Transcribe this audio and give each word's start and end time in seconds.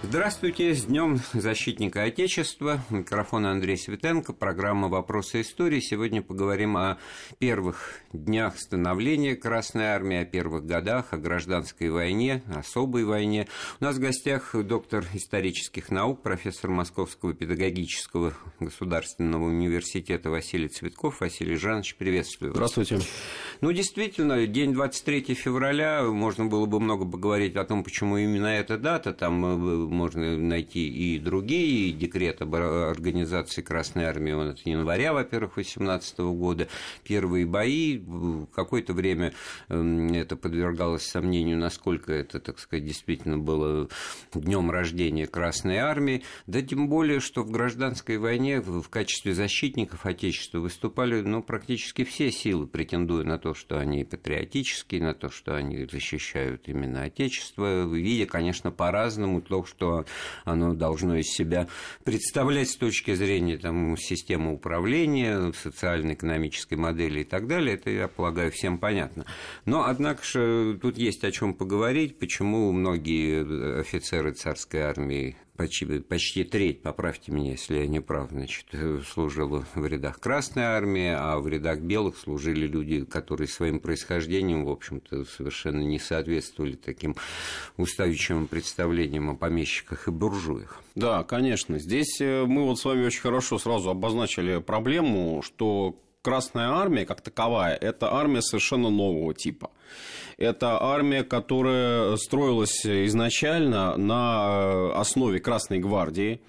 Здравствуйте, 0.00 0.76
с 0.76 0.84
Днем 0.84 1.18
Защитника 1.32 2.04
Отечества. 2.04 2.80
Микрофон 2.88 3.46
Андрей 3.46 3.76
Светенко, 3.76 4.32
программа 4.32 4.86
«Вопросы 4.86 5.40
истории». 5.40 5.80
Сегодня 5.80 6.22
поговорим 6.22 6.76
о 6.76 6.98
первых 7.40 8.00
днях 8.12 8.60
становления 8.60 9.34
Красной 9.34 9.86
Армии, 9.86 10.18
о 10.18 10.24
первых 10.24 10.64
годах, 10.64 11.12
о 11.12 11.16
гражданской 11.16 11.90
войне, 11.90 12.44
особой 12.54 13.04
войне. 13.04 13.48
У 13.80 13.84
нас 13.84 13.96
в 13.96 13.98
гостях 13.98 14.54
доктор 14.54 15.04
исторических 15.14 15.90
наук, 15.90 16.22
профессор 16.22 16.70
Московского 16.70 17.34
педагогического 17.34 18.34
государственного 18.60 19.46
университета 19.46 20.30
Василий 20.30 20.68
Цветков. 20.68 21.20
Василий 21.20 21.56
Жанович, 21.56 21.96
приветствую 21.96 22.52
вас. 22.52 22.56
Здравствуйте. 22.56 23.04
Ну, 23.60 23.72
действительно, 23.72 24.46
день 24.46 24.72
23 24.72 25.34
февраля, 25.34 26.04
можно 26.04 26.46
было 26.46 26.66
бы 26.66 26.78
много 26.78 27.04
поговорить 27.04 27.56
о 27.56 27.64
том, 27.64 27.82
почему 27.82 28.16
именно 28.16 28.46
эта 28.46 28.78
дата, 28.78 29.12
там 29.12 29.44
э, 29.44 29.87
можно 29.88 30.36
найти 30.36 30.88
и 30.88 31.18
другие, 31.18 31.90
и 31.90 31.92
декрет 31.92 32.42
об 32.42 32.54
организации 32.54 33.62
Красной 33.62 34.04
Армии, 34.04 34.32
он 34.32 34.50
от 34.50 34.60
января, 34.60 35.12
во-первых, 35.12 35.56
18 35.56 36.18
года, 36.18 36.68
первые 37.04 37.46
бои, 37.46 38.00
какое-то 38.52 38.92
время 38.92 39.34
эм, 39.68 40.12
это 40.12 40.36
подвергалось 40.36 41.04
сомнению, 41.04 41.58
насколько 41.58 42.12
это, 42.12 42.40
так 42.40 42.58
сказать, 42.58 42.84
действительно 42.84 43.38
было 43.38 43.88
днем 44.34 44.70
рождения 44.70 45.26
Красной 45.26 45.78
Армии, 45.78 46.22
да 46.46 46.62
тем 46.62 46.88
более, 46.88 47.20
что 47.20 47.42
в 47.42 47.50
гражданской 47.50 48.18
войне 48.18 48.60
в 48.60 48.88
качестве 48.88 49.34
защитников 49.34 50.06
Отечества 50.06 50.58
выступали 50.58 51.20
ну, 51.20 51.42
практически 51.42 52.04
все 52.04 52.30
силы, 52.30 52.66
претендуя 52.66 53.24
на 53.24 53.38
то, 53.38 53.54
что 53.54 53.78
они 53.78 54.04
патриотические, 54.04 55.02
на 55.02 55.14
то, 55.14 55.30
что 55.30 55.54
они 55.54 55.86
защищают 55.86 56.68
именно 56.68 57.02
Отечество, 57.02 57.86
видя, 57.86 58.26
конечно, 58.26 58.70
по-разному 58.70 59.40
то, 59.40 59.64
что 59.78 60.04
оно 60.44 60.74
должно 60.74 61.16
из 61.16 61.28
себя 61.28 61.68
представлять 62.02 62.68
с 62.68 62.76
точки 62.76 63.14
зрения 63.14 63.58
там, 63.58 63.96
системы 63.96 64.52
управления, 64.52 65.52
социально-экономической 65.52 66.74
модели 66.74 67.20
и 67.20 67.24
так 67.24 67.46
далее, 67.46 67.76
это, 67.76 67.88
я 67.88 68.08
полагаю, 68.08 68.50
всем 68.50 68.78
понятно. 68.78 69.24
Но, 69.66 69.84
однако 69.84 70.24
же, 70.24 70.78
тут 70.82 70.98
есть 70.98 71.22
о 71.22 71.30
чем 71.30 71.54
поговорить, 71.54 72.18
почему 72.18 72.72
многие 72.72 73.80
офицеры 73.80 74.32
царской 74.32 74.80
армии 74.80 75.36
почти, 75.58 75.84
почти 76.00 76.44
треть, 76.44 76.82
поправьте 76.82 77.32
меня, 77.32 77.50
если 77.50 77.80
я 77.80 77.86
не 77.86 78.00
прав, 78.00 78.30
значит, 78.30 78.66
служила 79.12 79.66
в 79.74 79.84
рядах 79.84 80.20
Красной 80.20 80.62
Армии, 80.62 81.12
а 81.14 81.38
в 81.38 81.48
рядах 81.48 81.80
белых 81.80 82.16
служили 82.16 82.66
люди, 82.66 83.04
которые 83.04 83.48
своим 83.48 83.80
происхождением, 83.80 84.64
в 84.64 84.70
общем-то, 84.70 85.24
совершенно 85.24 85.80
не 85.80 85.98
соответствовали 85.98 86.76
таким 86.76 87.16
устойчивым 87.76 88.46
представлениям 88.46 89.30
о 89.30 89.34
помещиках 89.34 90.06
и 90.06 90.12
буржуях. 90.12 90.80
Да, 90.94 91.24
конечно. 91.24 91.78
Здесь 91.78 92.20
э, 92.20 92.44
мы 92.46 92.64
вот 92.64 92.78
с 92.78 92.84
вами 92.84 93.04
очень 93.04 93.20
хорошо 93.20 93.58
сразу 93.58 93.90
обозначили 93.90 94.58
проблему, 94.58 95.42
что 95.42 95.96
Красная 96.28 96.68
армия, 96.68 97.06
как 97.06 97.22
таковая, 97.22 97.74
это 97.74 98.12
армия 98.12 98.42
совершенно 98.42 98.90
нового 98.90 99.32
типа. 99.32 99.70
Это 100.36 100.76
армия, 100.78 101.24
которая 101.24 102.16
строилась 102.16 102.84
изначально 102.84 103.96
на 103.96 104.48
э, 104.50 104.90
основе 105.00 105.40
Красной 105.40 105.78
гвардии. 105.78 106.42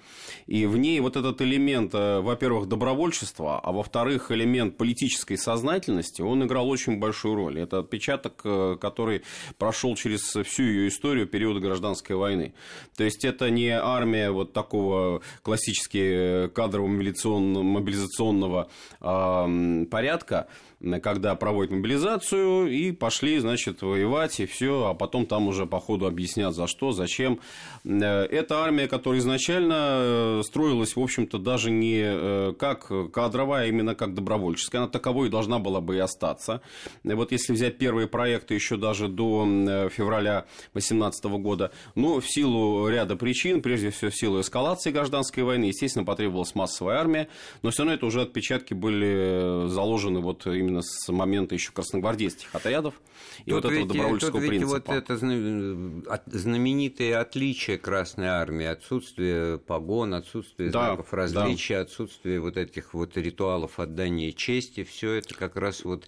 И 0.50 0.66
в 0.66 0.76
ней 0.76 0.98
вот 0.98 1.16
этот 1.16 1.40
элемент, 1.42 1.94
э, 1.94 2.20
во-первых, 2.20 2.66
добровольчества, 2.66 3.60
а 3.62 3.70
во-вторых, 3.70 4.32
элемент 4.32 4.76
политической 4.76 5.36
сознательности, 5.36 6.22
он 6.22 6.44
играл 6.44 6.68
очень 6.68 6.98
большую 6.98 7.36
роль. 7.36 7.60
Это 7.60 7.78
отпечаток, 7.78 8.40
э, 8.42 8.76
который 8.80 9.22
прошел 9.58 9.94
через 9.94 10.22
всю 10.44 10.64
ее 10.64 10.88
историю 10.88 11.28
периода 11.28 11.60
гражданской 11.60 12.16
войны. 12.16 12.52
То 12.96 13.04
есть 13.04 13.24
это 13.24 13.48
не 13.48 13.68
армия 13.70 14.32
вот 14.32 14.52
такого 14.52 15.22
классически 15.42 16.48
кадрового 16.48 16.88
мобилизационного 16.88 18.68
порядка, 18.98 20.48
когда 21.02 21.34
проводят 21.34 21.72
мобилизацию 21.72 22.68
и 22.68 22.92
пошли, 22.92 23.38
значит, 23.38 23.82
воевать, 23.82 24.40
и 24.40 24.46
все, 24.46 24.86
а 24.86 24.94
потом 24.94 25.26
там 25.26 25.48
уже 25.48 25.66
по 25.66 25.78
ходу 25.78 26.06
объяснят, 26.06 26.54
за 26.54 26.66
что, 26.66 26.92
зачем. 26.92 27.40
Э, 27.84 28.24
это 28.24 28.62
армия, 28.62 28.88
которая 28.88 29.20
изначально 29.20 29.74
э, 29.76 30.39
строилась, 30.42 30.96
в 30.96 31.00
общем-то, 31.00 31.38
даже 31.38 31.70
не 31.70 32.02
э, 32.04 32.54
как 32.58 32.90
кадровая, 33.12 33.64
а 33.64 33.66
именно 33.66 33.94
как 33.94 34.14
добровольческая. 34.14 34.82
Она 34.82 34.88
таковой 34.88 35.28
и 35.28 35.30
должна 35.30 35.58
была 35.58 35.80
бы 35.80 35.96
и 35.96 35.98
остаться. 35.98 36.60
Вот 37.04 37.32
если 37.32 37.52
взять 37.52 37.78
первые 37.78 38.08
проекты 38.08 38.54
еще 38.54 38.76
даже 38.76 39.08
до 39.08 39.88
февраля 39.90 40.46
2018 40.72 41.24
года, 41.24 41.72
но 41.94 42.20
в 42.20 42.28
силу 42.28 42.88
ряда 42.88 43.16
причин, 43.16 43.62
прежде 43.62 43.90
всего 43.90 44.10
в 44.10 44.16
силу 44.16 44.40
эскалации 44.40 44.90
гражданской 44.90 45.42
войны, 45.42 45.66
естественно, 45.66 46.04
потребовалась 46.04 46.54
массовая 46.54 46.98
армия, 46.98 47.28
но 47.62 47.70
все 47.70 47.82
равно 47.82 47.94
это 47.94 48.06
уже 48.06 48.22
отпечатки 48.22 48.74
были 48.74 49.68
заложены 49.68 50.20
вот 50.20 50.46
именно 50.46 50.82
с 50.82 51.10
момента 51.12 51.54
еще 51.54 51.72
красногвардейских 51.72 52.54
отрядов 52.54 52.94
и 53.44 53.50
тут 53.50 53.64
вот 53.64 53.72
этого 53.72 53.86
добровольческого 53.86 54.40
тут 54.40 54.48
принципа. 54.48 54.82
вот 54.86 54.88
это 54.88 55.16
знаменитое 55.16 57.20
отличие 57.20 57.78
Красной 57.78 58.26
Армии, 58.26 58.66
отсутствие 58.66 59.58
погон, 59.58 60.14
отсутствие 60.14 60.29
да, 60.58 60.70
знаков 60.70 61.12
различия, 61.12 61.76
да. 61.76 61.80
отсутствие 61.82 62.40
вот 62.40 62.56
этих 62.56 62.94
вот 62.94 63.16
ритуалов 63.16 63.78
отдания 63.78 64.32
чести, 64.32 64.84
все 64.84 65.14
это 65.14 65.34
как 65.34 65.56
раз 65.56 65.84
вот 65.84 66.06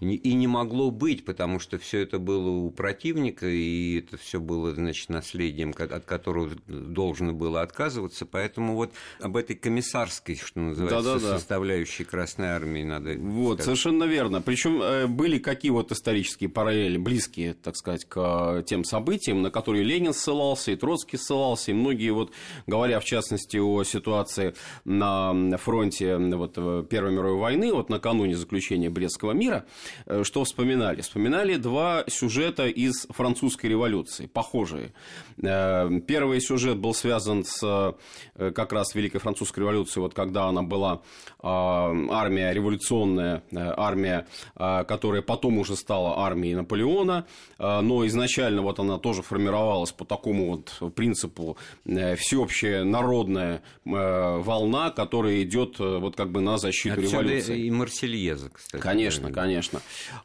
и 0.00 0.34
не 0.34 0.46
могло 0.46 0.90
быть, 0.90 1.24
потому 1.24 1.58
что 1.58 1.78
все 1.78 2.00
это 2.00 2.18
было 2.18 2.50
у 2.50 2.70
противника, 2.70 3.46
и 3.48 3.98
это 3.98 4.16
все 4.16 4.40
было, 4.40 4.74
значит, 4.74 5.08
наследием, 5.08 5.74
от 5.76 6.04
которого 6.04 6.50
должно 6.66 7.32
было 7.32 7.62
отказываться, 7.62 8.26
поэтому 8.26 8.74
вот 8.74 8.92
об 9.20 9.36
этой 9.36 9.56
комиссарской, 9.56 10.36
что 10.36 10.60
называется, 10.60 11.02
да, 11.02 11.18
да, 11.18 11.20
да. 11.20 11.38
составляющей 11.38 12.04
Красной 12.04 12.48
Армии 12.48 12.82
надо 12.82 13.14
Вот, 13.18 13.60
сказать. 13.60 13.64
совершенно 13.64 14.04
верно. 14.04 14.40
Причем 14.40 14.82
э, 14.82 15.06
были 15.06 15.38
какие 15.38 15.70
вот 15.70 15.92
исторические 15.92 16.50
параллели, 16.50 16.96
близкие, 16.96 17.54
так 17.54 17.76
сказать, 17.76 18.04
к 18.04 18.64
тем 18.66 18.84
событиям, 18.84 19.42
на 19.42 19.50
которые 19.50 19.84
Ленин 19.84 20.12
ссылался, 20.12 20.72
и 20.72 20.76
Троцкий 20.76 21.16
ссылался, 21.16 21.70
и 21.70 21.74
многие 21.74 22.10
вот, 22.10 22.32
говоря 22.66 23.00
в 23.00 23.04
частности 23.04 23.56
о 23.64 23.84
ситуации 23.84 24.54
на 24.84 25.56
фронте 25.58 26.16
вот, 26.16 26.54
э, 26.56 26.84
Первой 26.88 27.12
мировой 27.12 27.38
войны, 27.38 27.72
вот 27.72 27.88
накануне 27.90 28.36
заключения 28.36 28.90
Брестского 28.90 29.32
мира, 29.32 29.64
э, 30.06 30.22
что 30.24 30.44
вспоминали? 30.44 31.00
Вспоминали 31.00 31.56
два 31.56 32.04
сюжета 32.06 32.66
из 32.66 33.06
французской 33.10 33.66
революции, 33.66 34.26
похожие. 34.26 34.92
Первый 35.36 36.40
сюжет 36.40 36.78
был 36.78 36.94
связан 36.94 37.44
с 37.44 37.94
как 38.36 38.72
раз 38.72 38.94
Великой 38.94 39.18
французской 39.18 39.60
революцией, 39.60 40.02
вот 40.02 40.14
когда 40.14 40.46
она 40.46 40.62
была 40.62 41.02
армия 41.42 42.52
революционная, 42.52 43.42
армия, 43.52 44.26
которая 44.54 45.22
потом 45.22 45.58
уже 45.58 45.76
стала 45.76 46.24
армией 46.24 46.54
Наполеона, 46.54 47.26
но 47.58 48.06
изначально 48.06 48.62
вот 48.62 48.78
она 48.78 48.98
тоже 48.98 49.22
формировалась 49.22 49.92
по 49.92 50.04
такому 50.04 50.56
вот 50.56 50.94
принципу 50.94 51.56
э, 51.84 52.16
всеобщая 52.16 52.84
народная 53.44 53.62
э, 53.84 54.38
волна, 54.42 54.90
которая 54.90 55.42
идет 55.42 55.76
э, 55.78 55.98
вот 55.98 56.16
как 56.16 56.30
бы 56.30 56.40
на 56.40 56.58
защиту 56.58 57.00
Отсюда 57.00 57.22
революции. 57.22 57.60
и 57.60 57.70
Марсельеза, 57.70 58.50
кстати. 58.50 58.82
Конечно, 58.82 59.32
конечно. 59.32 59.80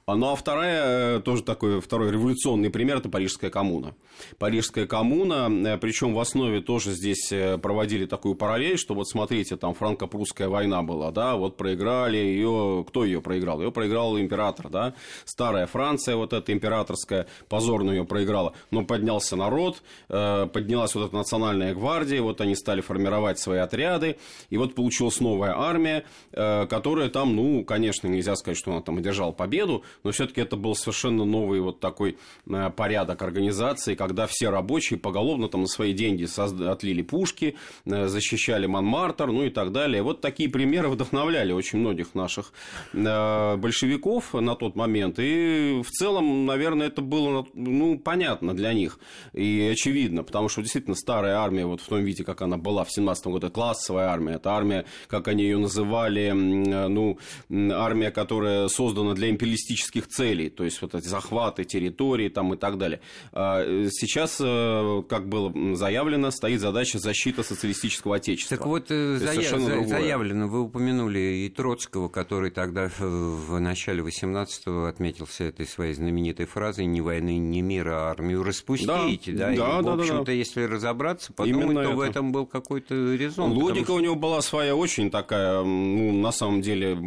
Ну 0.07 0.31
а 0.31 0.35
вторая, 0.35 1.19
тоже 1.19 1.43
такой 1.43 1.81
второй 1.81 2.11
революционный 2.11 2.69
пример, 2.69 2.97
это 2.97 3.09
Парижская 3.09 3.49
коммуна. 3.49 3.93
Парижская 4.37 4.85
коммуна, 4.85 5.77
причем 5.81 6.13
в 6.13 6.19
основе 6.19 6.61
тоже 6.61 6.91
здесь 6.91 7.31
проводили 7.61 8.05
такую 8.05 8.35
параллель, 8.35 8.77
что 8.77 8.93
вот 8.93 9.07
смотрите, 9.07 9.55
там 9.55 9.73
франко-прусская 9.73 10.49
война 10.49 10.81
была, 10.81 11.11
да, 11.11 11.35
вот 11.35 11.57
проиграли 11.57 12.17
ее, 12.17 12.85
кто 12.87 13.05
ее 13.05 13.21
проиграл? 13.21 13.61
Ее 13.61 13.71
проиграл 13.71 14.17
император, 14.19 14.69
да, 14.69 14.93
старая 15.25 15.67
Франция, 15.67 16.15
вот 16.15 16.33
эта 16.33 16.51
императорская, 16.51 17.27
позорно 17.47 17.91
ее 17.91 18.05
проиграла, 18.05 18.53
но 18.71 18.83
поднялся 18.83 19.35
народ, 19.35 19.81
э, 20.09 20.47
поднялась 20.51 20.95
вот 20.95 21.07
эта 21.07 21.15
национальная 21.15 21.73
гвардия, 21.73 22.21
вот 22.21 22.41
они 22.41 22.55
стали 22.55 22.81
формировать 22.81 23.08
свои 23.39 23.59
отряды, 23.59 24.17
и 24.49 24.57
вот 24.57 24.75
получилась 24.75 25.19
новая 25.19 25.57
армия, 25.57 26.05
э, 26.31 26.67
которая 26.67 27.09
там, 27.09 27.35
ну, 27.35 27.63
конечно, 27.63 28.07
нельзя 28.07 28.35
сказать, 28.35 28.57
что 28.57 28.71
она 28.71 28.81
там 28.81 28.97
одержала 28.97 29.31
победу, 29.31 29.83
но 30.03 30.11
все-таки 30.11 30.41
это 30.41 30.55
был 30.55 30.75
совершенно 30.75 31.25
новый 31.25 31.59
вот 31.61 31.79
такой 31.79 32.17
э, 32.47 32.71
порядок 32.75 33.21
организации, 33.21 33.95
когда 33.95 34.27
все 34.27 34.49
рабочие 34.49 34.99
поголовно 34.99 35.47
там 35.47 35.61
на 35.61 35.67
свои 35.67 35.93
деньги 35.93 36.27
отлили 36.69 37.01
пушки, 37.01 37.55
защищали 37.85 38.65
Монмартр, 38.65 39.27
ну 39.27 39.43
и 39.43 39.49
так 39.49 39.71
далее. 39.71 40.01
Вот 40.03 40.21
такие 40.21 40.49
примеры 40.49 40.89
вдохновляли 40.89 41.51
очень 41.51 41.79
многих 41.79 42.15
наших 42.15 42.53
большевиков 42.93 44.33
на 44.33 44.55
тот 44.55 44.75
момент. 44.75 45.19
И 45.19 45.81
в 45.83 45.89
целом, 45.89 46.45
наверное, 46.45 46.87
это 46.87 47.01
было 47.01 47.45
ну, 47.53 47.97
понятно 47.97 48.53
для 48.55 48.73
них 48.73 48.99
и 49.33 49.69
очевидно, 49.71 50.23
потому 50.23 50.49
что 50.49 50.61
действительно 50.61 50.95
старая 50.95 51.37
армия, 51.37 51.65
вот 51.65 51.81
в 51.81 51.87
том 51.87 52.03
виде, 52.03 52.23
как 52.23 52.41
она 52.41 52.57
была 52.57 52.83
в 52.83 52.91
17 52.99 53.25
году, 53.27 53.37
это 53.37 53.49
классовая 53.49 54.07
армия, 54.09 54.33
это 54.35 54.51
армия, 54.51 54.85
как 55.07 55.27
они 55.27 55.43
ее 55.43 55.57
называли, 55.57 56.31
ну, 56.31 57.17
армия, 57.49 58.11
которая 58.11 58.67
создана 58.67 59.13
для 59.13 59.29
империалистических 59.29 60.07
целей, 60.07 60.49
то 60.49 60.63
есть 60.63 60.81
вот 60.81 60.95
эти 60.95 61.07
захваты 61.07 61.63
территории 61.63 62.29
там 62.29 62.53
и 62.53 62.57
так 62.57 62.77
далее. 62.77 62.99
А, 63.31 63.63
сейчас, 63.91 64.37
э, 64.41 65.03
как 65.09 65.27
было 65.29 65.75
заявлено, 65.75 66.31
стоит 66.31 66.59
задача 66.59 66.99
защиты 66.99 67.43
социалистического 67.43 68.17
отечества. 68.17 68.57
Так 68.57 68.65
вот, 68.65 68.91
э, 68.91 69.17
зая- 69.17 69.85
заявлено, 69.87 70.47
вы 70.47 70.61
упомянули 70.61 71.19
и 71.19 71.49
Троцкого, 71.49 72.09
который 72.09 72.51
тогда 72.51 72.89
в 72.99 73.59
начале 73.59 74.01
18-го 74.03 74.85
отметился 74.85 75.45
этой 75.45 75.65
своей 75.65 75.93
знаменитой 75.93 76.45
фразой 76.45 76.85
«ни 76.85 77.01
войны, 77.01 77.37
ни 77.37 77.61
мира, 77.61 78.07
а 78.07 78.11
армию 78.11 78.43
распустите». 78.43 79.31
Да, 79.33 79.49
да, 79.51 79.55
да, 79.55 79.79
и, 79.79 79.83
в 79.83 79.89
общем-то, 79.89 80.25
да, 80.25 80.31
если 80.31 80.63
разобраться, 80.63 81.33
подумать, 81.33 81.65
Именно 81.65 81.83
то 81.83 81.89
это. 81.89 81.97
в 81.97 82.01
этом 82.01 82.31
был 82.31 82.45
какой-то 82.45 82.88
резон. 82.89 83.51
Логика 83.53 83.85
что... 83.85 83.95
у 83.95 83.99
него 83.99 84.15
была 84.15 84.41
своя 84.41 84.75
очень 84.75 85.09
такая, 85.11 85.63
ну, 85.63 86.11
на 86.13 86.31
самом 86.31 86.61
деле, 86.61 86.97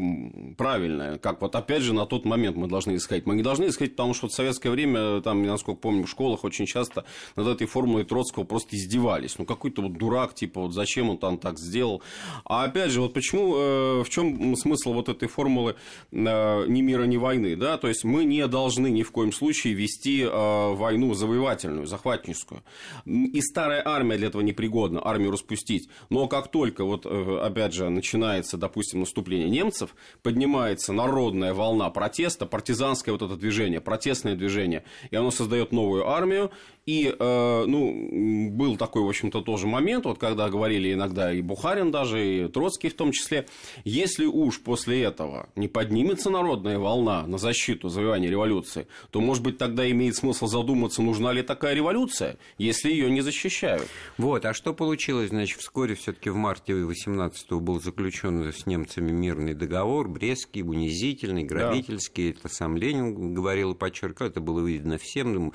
правильная. 0.56 1.18
Как 1.18 1.40
вот 1.40 1.54
опять 1.54 1.82
же 1.82 1.92
на 1.92 2.06
тот 2.06 2.24
момент 2.24 2.56
мы 2.56 2.68
должны 2.68 2.96
искать. 2.96 3.26
Мы 3.26 3.34
не 3.34 3.42
должны 3.42 3.66
искать, 3.66 3.92
потому 3.92 4.14
что 4.14 4.28
в 4.28 4.32
советское 4.32 4.70
время, 4.70 5.20
там, 5.20 5.42
насколько 5.42 5.80
помню, 5.80 6.04
в 6.04 6.10
школах 6.10 6.44
очень 6.44 6.66
часто 6.66 7.04
над 7.36 7.46
этой 7.46 7.66
формулой 7.66 8.04
Троцкого 8.04 8.44
просто 8.44 8.76
издевались. 8.76 9.38
Ну, 9.38 9.44
какой-то 9.44 9.82
вот 9.82 9.94
дурак, 9.94 10.34
типа, 10.34 10.62
вот 10.62 10.72
зачем 10.72 11.10
он 11.10 11.18
там 11.18 11.38
так 11.38 11.58
сделал. 11.58 12.02
А 12.44 12.64
опять 12.64 12.90
же, 12.90 13.00
вот 13.00 13.14
почему, 13.14 13.56
э, 13.56 14.02
в 14.04 14.08
чем 14.08 14.56
смысл 14.56 14.92
вот 14.92 15.08
этой 15.08 15.28
формулы 15.28 15.76
э, 16.10 16.66
ни 16.68 16.80
мира, 16.82 17.04
ни 17.04 17.16
войны, 17.16 17.56
да? 17.56 17.78
То 17.78 17.88
есть 17.88 18.04
мы 18.04 18.24
не 18.24 18.46
должны 18.46 18.90
ни 18.90 19.02
в 19.02 19.10
коем 19.10 19.32
случае 19.32 19.74
вести 19.74 20.22
э, 20.22 20.74
войну 20.74 21.14
завоевательную, 21.14 21.86
захватническую. 21.86 22.62
И 23.06 23.40
старая 23.40 23.82
армия 23.84 24.16
для 24.16 24.28
этого 24.28 24.42
непригодна, 24.42 25.00
армию 25.04 25.30
распустить. 25.30 25.71
Но 26.10 26.28
как 26.28 26.50
только, 26.50 26.84
вот, 26.84 27.06
э, 27.06 27.38
опять 27.42 27.72
же, 27.72 27.88
начинается, 27.88 28.56
допустим, 28.56 29.00
наступление 29.00 29.48
немцев, 29.48 29.94
поднимается 30.22 30.92
народная 30.92 31.54
волна 31.54 31.90
протеста, 31.90 32.46
партизанское 32.46 33.12
вот 33.12 33.22
это 33.22 33.36
движение, 33.36 33.80
протестное 33.80 34.34
движение, 34.34 34.84
и 35.10 35.16
оно 35.16 35.30
создает 35.30 35.72
новую 35.72 36.08
армию, 36.08 36.50
и, 36.84 37.14
э, 37.16 37.64
ну, 37.66 38.48
был 38.50 38.76
такой, 38.76 39.02
в 39.02 39.08
общем-то, 39.08 39.40
тоже 39.42 39.66
момент, 39.66 40.04
вот 40.04 40.18
когда 40.18 40.48
говорили 40.48 40.92
иногда 40.92 41.32
и 41.32 41.40
Бухарин 41.40 41.92
даже, 41.92 42.26
и 42.26 42.48
Троцкий 42.48 42.88
в 42.88 42.94
том 42.94 43.12
числе, 43.12 43.46
если 43.84 44.26
уж 44.26 44.60
после 44.60 45.02
этого 45.02 45.48
не 45.54 45.68
поднимется 45.68 46.28
народная 46.28 46.78
волна 46.78 47.24
на 47.26 47.38
защиту 47.38 47.88
завоевания 47.88 48.28
революции, 48.28 48.88
то, 49.10 49.20
может 49.20 49.44
быть, 49.44 49.58
тогда 49.58 49.88
имеет 49.90 50.16
смысл 50.16 50.46
задуматься, 50.46 51.02
нужна 51.02 51.32
ли 51.32 51.42
такая 51.42 51.74
революция, 51.74 52.36
если 52.58 52.90
ее 52.90 53.10
не 53.10 53.20
защищают. 53.20 53.86
Вот, 54.18 54.44
а 54.44 54.52
что 54.52 54.74
получилось, 54.74 55.28
значит, 55.28 55.60
вскоре 55.60 55.94
все-таки 55.94 56.30
в 56.30 56.36
марте 56.36 56.72
18-го 56.72 57.60
был 57.60 57.80
заключен 57.80 58.52
с 58.52 58.66
немцами 58.66 59.12
мирный 59.12 59.54
договор, 59.54 60.08
Брестский, 60.08 60.62
унизительный, 60.62 61.44
грабительский, 61.44 62.32
да. 62.32 62.38
это 62.40 62.48
сам 62.48 62.76
Ленин 62.76 63.34
говорил 63.34 63.72
и 63.72 63.76
подчеркивал, 63.76 64.26
это 64.30 64.40
было 64.40 64.66
видно 64.66 64.98
всем, 64.98 65.52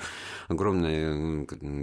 огромное 0.48 1.17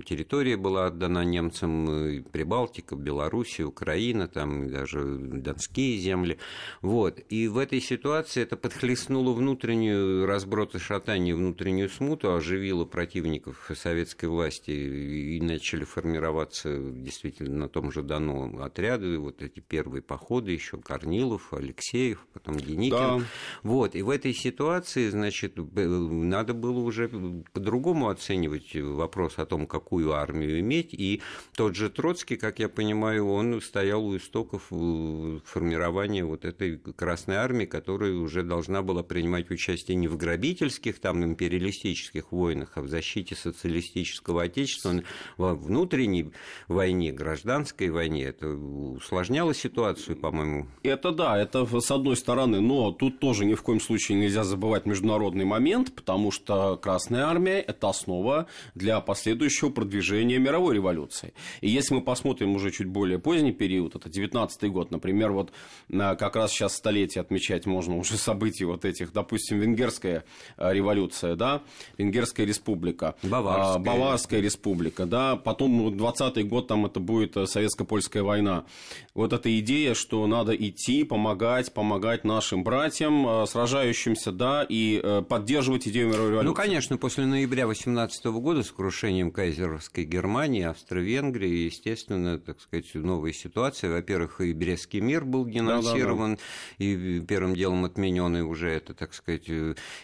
территория 0.06 0.58
была 0.58 0.88
отдана 0.88 1.24
немцам, 1.24 2.24
Прибалтика, 2.32 2.96
Белоруссия, 2.96 3.64
Украина, 3.64 4.28
там 4.28 4.70
даже 4.70 5.04
донские 5.04 5.98
земли. 5.98 6.38
Вот. 6.82 7.20
И 7.30 7.48
в 7.48 7.58
этой 7.58 7.82
ситуации 7.82 8.44
это 8.44 8.58
подхлестнуло 8.58 9.34
внутреннюю 9.34 10.26
разброд 10.26 10.76
и 10.76 10.80
шатание, 10.80 11.36
внутреннюю 11.36 11.90
смуту, 11.90 12.34
оживило 12.34 12.86
противников 12.86 13.72
советской 13.76 14.26
власти 14.26 14.72
и 14.72 15.42
начали 15.42 15.84
формироваться 15.84 16.78
действительно 16.80 17.58
на 17.58 17.70
том 17.70 17.92
же 17.92 18.04
Дону 18.04 18.62
отряды, 18.62 19.18
вот 19.18 19.42
эти 19.42 19.60
первые 19.60 20.02
походы, 20.02 20.52
еще 20.52 20.78
Корнилов, 20.78 21.54
Алексеев, 21.54 22.26
потом 22.34 22.58
Деникин. 22.58 22.98
Да. 22.98 23.22
Вот. 23.64 23.96
И 23.96 24.02
в 24.02 24.10
этой 24.10 24.34
ситуации, 24.34 25.10
значит, 25.10 25.56
надо 25.58 26.54
было 26.54 26.80
уже 26.80 27.10
по-другому 27.54 28.10
оценивать 28.10 28.76
вопрос 28.76 29.25
вопрос 29.26 29.40
о 29.40 29.46
том, 29.46 29.68
какую 29.68 30.14
армию 30.14 30.60
иметь. 30.60 30.94
И 30.94 31.22
тот 31.56 31.76
же 31.76 31.90
Троцкий, 31.90 32.36
как 32.36 32.60
я 32.60 32.70
понимаю, 32.70 33.28
он 33.28 33.62
стоял 33.62 34.06
у 34.06 34.18
истоков 34.18 34.68
э, 34.72 35.40
формирования 35.46 36.24
вот 36.24 36.46
этой 36.46 36.78
Красной 36.78 37.36
Армии, 37.36 37.66
которая 37.66 38.14
уже 38.14 38.44
должна 38.44 38.82
была 38.82 39.04
принимать 39.04 39.50
участие 39.52 39.96
не 39.96 40.08
в 40.08 40.18
грабительских, 40.18 41.00
там, 41.00 41.24
империалистических 41.24 42.32
войнах, 42.32 42.74
а 42.76 42.82
в 42.82 42.88
защите 42.88 43.36
социалистического 43.36 44.44
отечества, 44.44 44.94
во 45.38 45.56
внутренней 45.56 46.32
войне, 46.68 47.12
гражданской 47.12 47.90
войне. 47.90 48.26
Это 48.26 48.48
усложняло 48.48 49.54
ситуацию, 49.54 50.18
по-моему. 50.18 50.68
Это 50.84 51.12
да, 51.12 51.38
это 51.38 51.66
с 51.66 51.92
одной 51.92 52.16
стороны, 52.16 52.62
но 52.62 52.92
тут 52.92 53.20
тоже 53.20 53.46
ни 53.46 53.56
в 53.56 53.62
коем 53.62 53.80
случае 53.80 54.20
нельзя 54.20 54.44
забывать 54.44 54.86
международный 54.86 55.46
момент, 55.46 55.94
потому 55.96 56.32
что 56.32 56.78
Красная 56.78 57.26
Армия– 57.26 57.60
это 57.68 57.90
основа 57.90 58.48
для 58.76 59.00
последующего 59.16 59.70
продвижения 59.70 60.40
мировой 60.40 60.76
революции. 60.76 61.34
И 61.62 61.70
если 61.70 61.96
мы 61.96 62.02
посмотрим 62.02 62.54
уже 62.54 62.70
чуть 62.70 62.88
более 62.88 63.18
поздний 63.18 63.54
период, 63.54 63.96
это 63.96 64.10
19 64.10 64.70
год, 64.70 64.92
например, 64.92 65.32
вот 65.32 65.54
как 65.90 66.36
раз 66.36 66.52
сейчас 66.52 66.76
столетие 66.76 67.22
отмечать 67.22 67.66
можно 67.66 67.96
уже 68.02 68.18
событий 68.18 68.66
вот 68.66 68.84
этих, 68.84 69.14
допустим, 69.14 69.60
Венгерская 69.60 70.26
э, 70.58 70.74
революция, 70.74 71.38
да, 71.38 71.62
Венгерская 71.98 72.46
республика, 72.46 73.16
Баварская, 73.24 73.82
Баварская 73.86 74.42
республика, 74.42 75.06
да, 75.06 75.38
потом 75.38 75.96
20 75.96 76.46
год 76.50 76.68
там 76.68 76.86
это 76.86 77.00
будет 77.00 77.38
э, 77.38 77.46
советско-польская 77.46 78.22
война. 78.22 78.66
Вот 79.14 79.32
эта 79.32 79.58
идея, 79.62 79.94
что 79.94 80.28
надо 80.28 80.54
идти, 80.54 81.06
помогать, 81.06 81.74
помогать 81.74 82.26
нашим 82.26 82.66
братьям, 82.66 83.26
э, 83.26 83.46
сражающимся, 83.46 84.34
да, 84.34 84.66
и 84.68 85.02
поддерживать 85.30 85.88
идею 85.88 86.10
мировой 86.10 86.32
революции. 86.32 86.48
Ну, 86.50 86.54
конечно, 86.54 86.98
после 86.98 87.26
ноября 87.26 87.66
18 87.66 88.26
года 88.26 88.62
с 88.62 88.72
крушением 89.06 89.30
кайзеровской 89.30 90.04
Германии, 90.04 90.64
Австро-Венгрии, 90.64 91.66
естественно, 91.66 92.40
так 92.40 92.60
сказать, 92.60 92.92
новая 92.96 93.34
ситуация. 93.34 93.92
Во-первых, 93.92 94.42
и 94.42 94.52
Брестский 94.52 95.00
мир 95.00 95.26
был 95.26 95.46
денонсирован, 95.46 96.36
да, 96.36 96.42
да, 96.42 96.44
да. 96.80 96.86
и 96.86 97.20
первым 97.20 97.54
делом 97.54 97.86
отменены 97.86 98.44
уже 98.44 98.72
это, 98.72 98.96
так 98.96 99.14
сказать, 99.14 99.48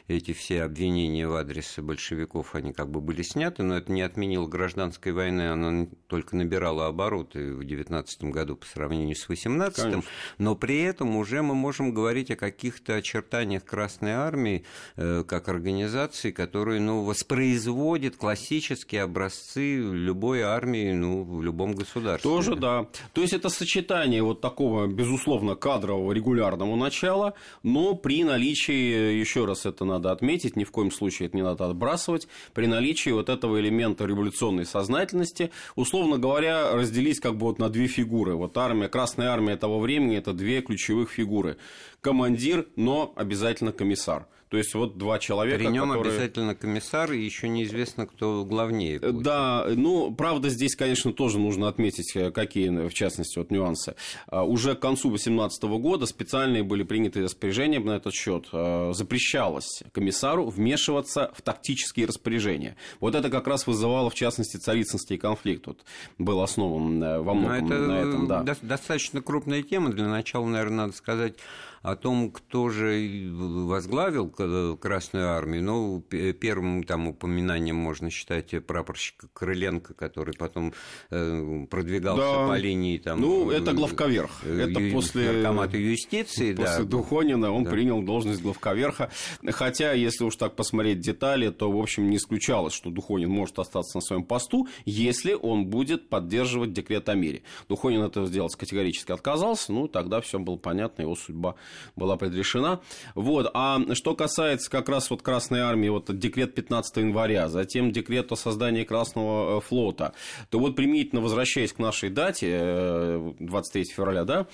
эти 0.07 0.33
все 0.33 0.61
обвинения 0.61 1.27
в 1.27 1.33
адрес 1.33 1.79
большевиков, 1.79 2.53
они 2.53 2.73
как 2.73 2.91
бы 2.91 3.01
были 3.01 3.23
сняты, 3.23 3.63
но 3.63 3.75
это 3.75 3.91
не 3.91 4.03
отменило 4.03 4.45
гражданской 4.45 5.13
войны, 5.13 5.49
она 5.49 5.87
только 6.05 6.35
набирала 6.35 6.85
обороты 6.85 7.55
в 7.55 7.65
19 7.65 8.25
году 8.25 8.55
по 8.55 8.67
сравнению 8.67 9.15
с 9.15 9.27
18 9.27 10.03
но 10.37 10.55
при 10.55 10.81
этом 10.83 11.15
уже 11.15 11.41
мы 11.41 11.55
можем 11.55 11.91
говорить 11.91 12.29
о 12.29 12.35
каких-то 12.35 12.95
очертаниях 12.95 13.65
Красной 13.65 14.11
Армии 14.11 14.63
э, 14.95 15.23
как 15.27 15.49
организации, 15.49 16.29
которая 16.31 16.79
ну, 16.79 17.03
воспроизводит 17.03 18.17
классические 18.17 18.90
классические 18.91 19.03
образцы 19.03 19.77
любой 19.77 20.41
армии 20.41 20.91
ну, 20.91 21.23
в 21.23 21.41
любом 21.43 21.73
государстве. 21.73 22.29
Тоже 22.29 22.55
да. 22.55 22.87
То 23.13 23.21
есть 23.21 23.33
это 23.33 23.49
сочетание 23.49 24.21
вот 24.21 24.41
такого, 24.41 24.87
безусловно, 24.87 25.55
кадрового 25.55 26.11
регулярного 26.11 26.75
начала, 26.75 27.33
но 27.63 27.95
при 27.95 28.23
наличии, 28.23 29.19
еще 29.19 29.45
раз 29.45 29.65
это 29.65 29.85
надо 29.85 30.11
отметить, 30.11 30.55
ни 30.55 30.63
в 30.63 30.71
коем 30.71 30.91
случае 30.91 31.27
это 31.27 31.37
не 31.37 31.43
надо 31.43 31.65
отбрасывать, 31.65 32.27
при 32.53 32.67
наличии 32.67 33.11
вот 33.11 33.29
этого 33.29 33.59
элемента 33.59 34.05
революционной 34.05 34.65
сознательности, 34.65 35.51
условно 35.75 36.17
говоря, 36.17 36.73
разделить 36.73 37.19
как 37.19 37.35
бы 37.37 37.45
вот 37.45 37.59
на 37.59 37.69
две 37.69 37.87
фигуры. 37.87 38.35
Вот 38.35 38.57
армия, 38.57 38.89
Красная 38.89 39.29
армия 39.29 39.55
того 39.55 39.79
времени– 39.79 40.17
это 40.17 40.33
две 40.33 40.61
ключевых 40.61 41.11
фигуры. 41.11 41.57
Командир, 42.01 42.67
но 42.75 43.13
обязательно 43.15 43.71
комиссар. 43.71 44.27
То 44.51 44.57
есть 44.57 44.73
вот 44.73 44.97
два 44.97 45.17
человека, 45.17 45.59
При 45.59 45.67
нем 45.67 45.91
которые... 45.91 46.13
обязательно 46.13 46.55
комиссар, 46.55 47.09
и 47.13 47.23
еще 47.23 47.47
неизвестно, 47.47 48.05
кто 48.05 48.43
главнее. 48.43 48.99
Будет. 48.99 49.21
Да, 49.21 49.65
ну, 49.69 50.13
правда, 50.13 50.49
здесь, 50.49 50.75
конечно, 50.75 51.13
тоже 51.13 51.39
нужно 51.39 51.69
отметить, 51.69 52.13
э, 52.17 52.31
какие, 52.31 52.67
в 52.67 52.93
частности, 52.93 53.37
вот 53.37 53.49
нюансы. 53.49 53.95
А, 54.27 54.43
уже 54.43 54.75
к 54.75 54.81
концу 54.81 55.07
2018 55.07 55.63
года 55.79 56.05
специальные 56.05 56.63
были 56.63 56.83
приняты 56.83 57.23
распоряжения 57.23 57.79
на 57.79 57.91
этот 57.91 58.13
счет. 58.13 58.49
А, 58.51 58.91
запрещалось 58.91 59.83
комиссару 59.93 60.49
вмешиваться 60.49 61.31
в 61.33 61.41
тактические 61.41 62.07
распоряжения. 62.07 62.75
Вот 62.99 63.15
это 63.15 63.29
как 63.29 63.47
раз 63.47 63.65
вызывало, 63.67 64.09
в 64.09 64.15
частности, 64.15 64.57
царицынский 64.57 65.17
конфликт. 65.17 65.65
Вот 65.65 65.79
был 66.17 66.41
основан 66.41 67.01
э, 67.01 67.21
во 67.21 67.33
многом 67.33 67.67
это 67.67 67.77
на 67.77 67.99
этом. 68.01 68.27
Да. 68.27 68.43
достаточно 68.61 69.21
крупная 69.21 69.63
тема. 69.63 69.91
Для 69.91 70.09
начала, 70.09 70.45
наверное, 70.45 70.87
надо 70.87 70.93
сказать 70.93 71.37
о 71.81 71.95
том, 71.95 72.31
кто 72.31 72.69
же 72.69 73.29
возглавил 73.33 74.29
Красную 74.77 75.29
Армию, 75.29 75.63
ну, 75.63 76.01
первым 76.01 76.83
там 76.83 77.07
упоминанием 77.07 77.75
можно 77.75 78.09
считать 78.09 78.53
прапорщика 78.65 79.27
Крыленко, 79.33 79.93
который 79.93 80.35
потом 80.37 80.73
э, 81.09 81.65
продвигался 81.69 82.21
да. 82.21 82.47
по 82.47 82.57
линии 82.57 82.97
там... 82.97 83.21
Ну, 83.21 83.49
это 83.49 83.73
главковерх. 83.73 84.43
Это 84.45 84.79
после... 84.91 85.31
Наркомата 85.31 85.77
юстиции, 85.77 86.53
после 86.53 86.83
да. 86.83 86.89
Духонина 86.89 87.51
он 87.51 87.63
да. 87.63 87.71
принял 87.71 88.01
должность 88.03 88.41
главковерха. 88.41 89.09
Хотя, 89.47 89.93
если 89.93 90.23
уж 90.23 90.35
так 90.35 90.55
посмотреть 90.55 90.99
детали, 90.99 91.49
то, 91.49 91.71
в 91.71 91.79
общем, 91.79 92.09
не 92.09 92.17
исключалось, 92.17 92.73
что 92.73 92.91
Духонин 92.91 93.29
может 93.29 93.57
остаться 93.57 93.97
на 93.97 94.01
своем 94.01 94.23
посту, 94.23 94.67
если 94.85 95.33
он 95.33 95.65
будет 95.65 96.09
поддерживать 96.09 96.73
декрет 96.73 97.09
о 97.09 97.15
мире. 97.15 97.41
Духонин 97.69 98.03
это 98.03 98.25
сделать 98.25 98.55
категорически 98.55 99.11
отказался, 99.11 99.71
ну, 99.71 99.87
тогда 99.87 100.21
все 100.21 100.37
было 100.37 100.57
понятно, 100.57 101.01
его 101.01 101.15
судьба 101.15 101.55
была 101.95 102.17
предрешена. 102.17 102.79
Вот. 103.15 103.49
А 103.53 103.79
что 103.93 104.15
касается 104.15 104.69
как 104.69 104.89
раз 104.89 105.09
вот 105.09 105.21
Красной 105.21 105.59
Армии, 105.61 105.89
вот 105.89 106.17
декрет 106.17 106.55
15 106.55 106.97
января, 106.97 107.49
затем 107.49 107.91
декрет 107.91 108.31
о 108.31 108.35
создании 108.35 108.83
Красного 108.83 109.57
э, 109.57 109.61
флота, 109.61 110.13
то 110.49 110.59
вот 110.59 110.75
применительно 110.75 111.21
возвращаясь 111.21 111.73
к 111.73 111.79
нашей 111.79 112.09
дате, 112.09 113.33
23 113.39 113.81
э, 113.81 113.85
февраля, 113.85 114.23
да, 114.23 114.47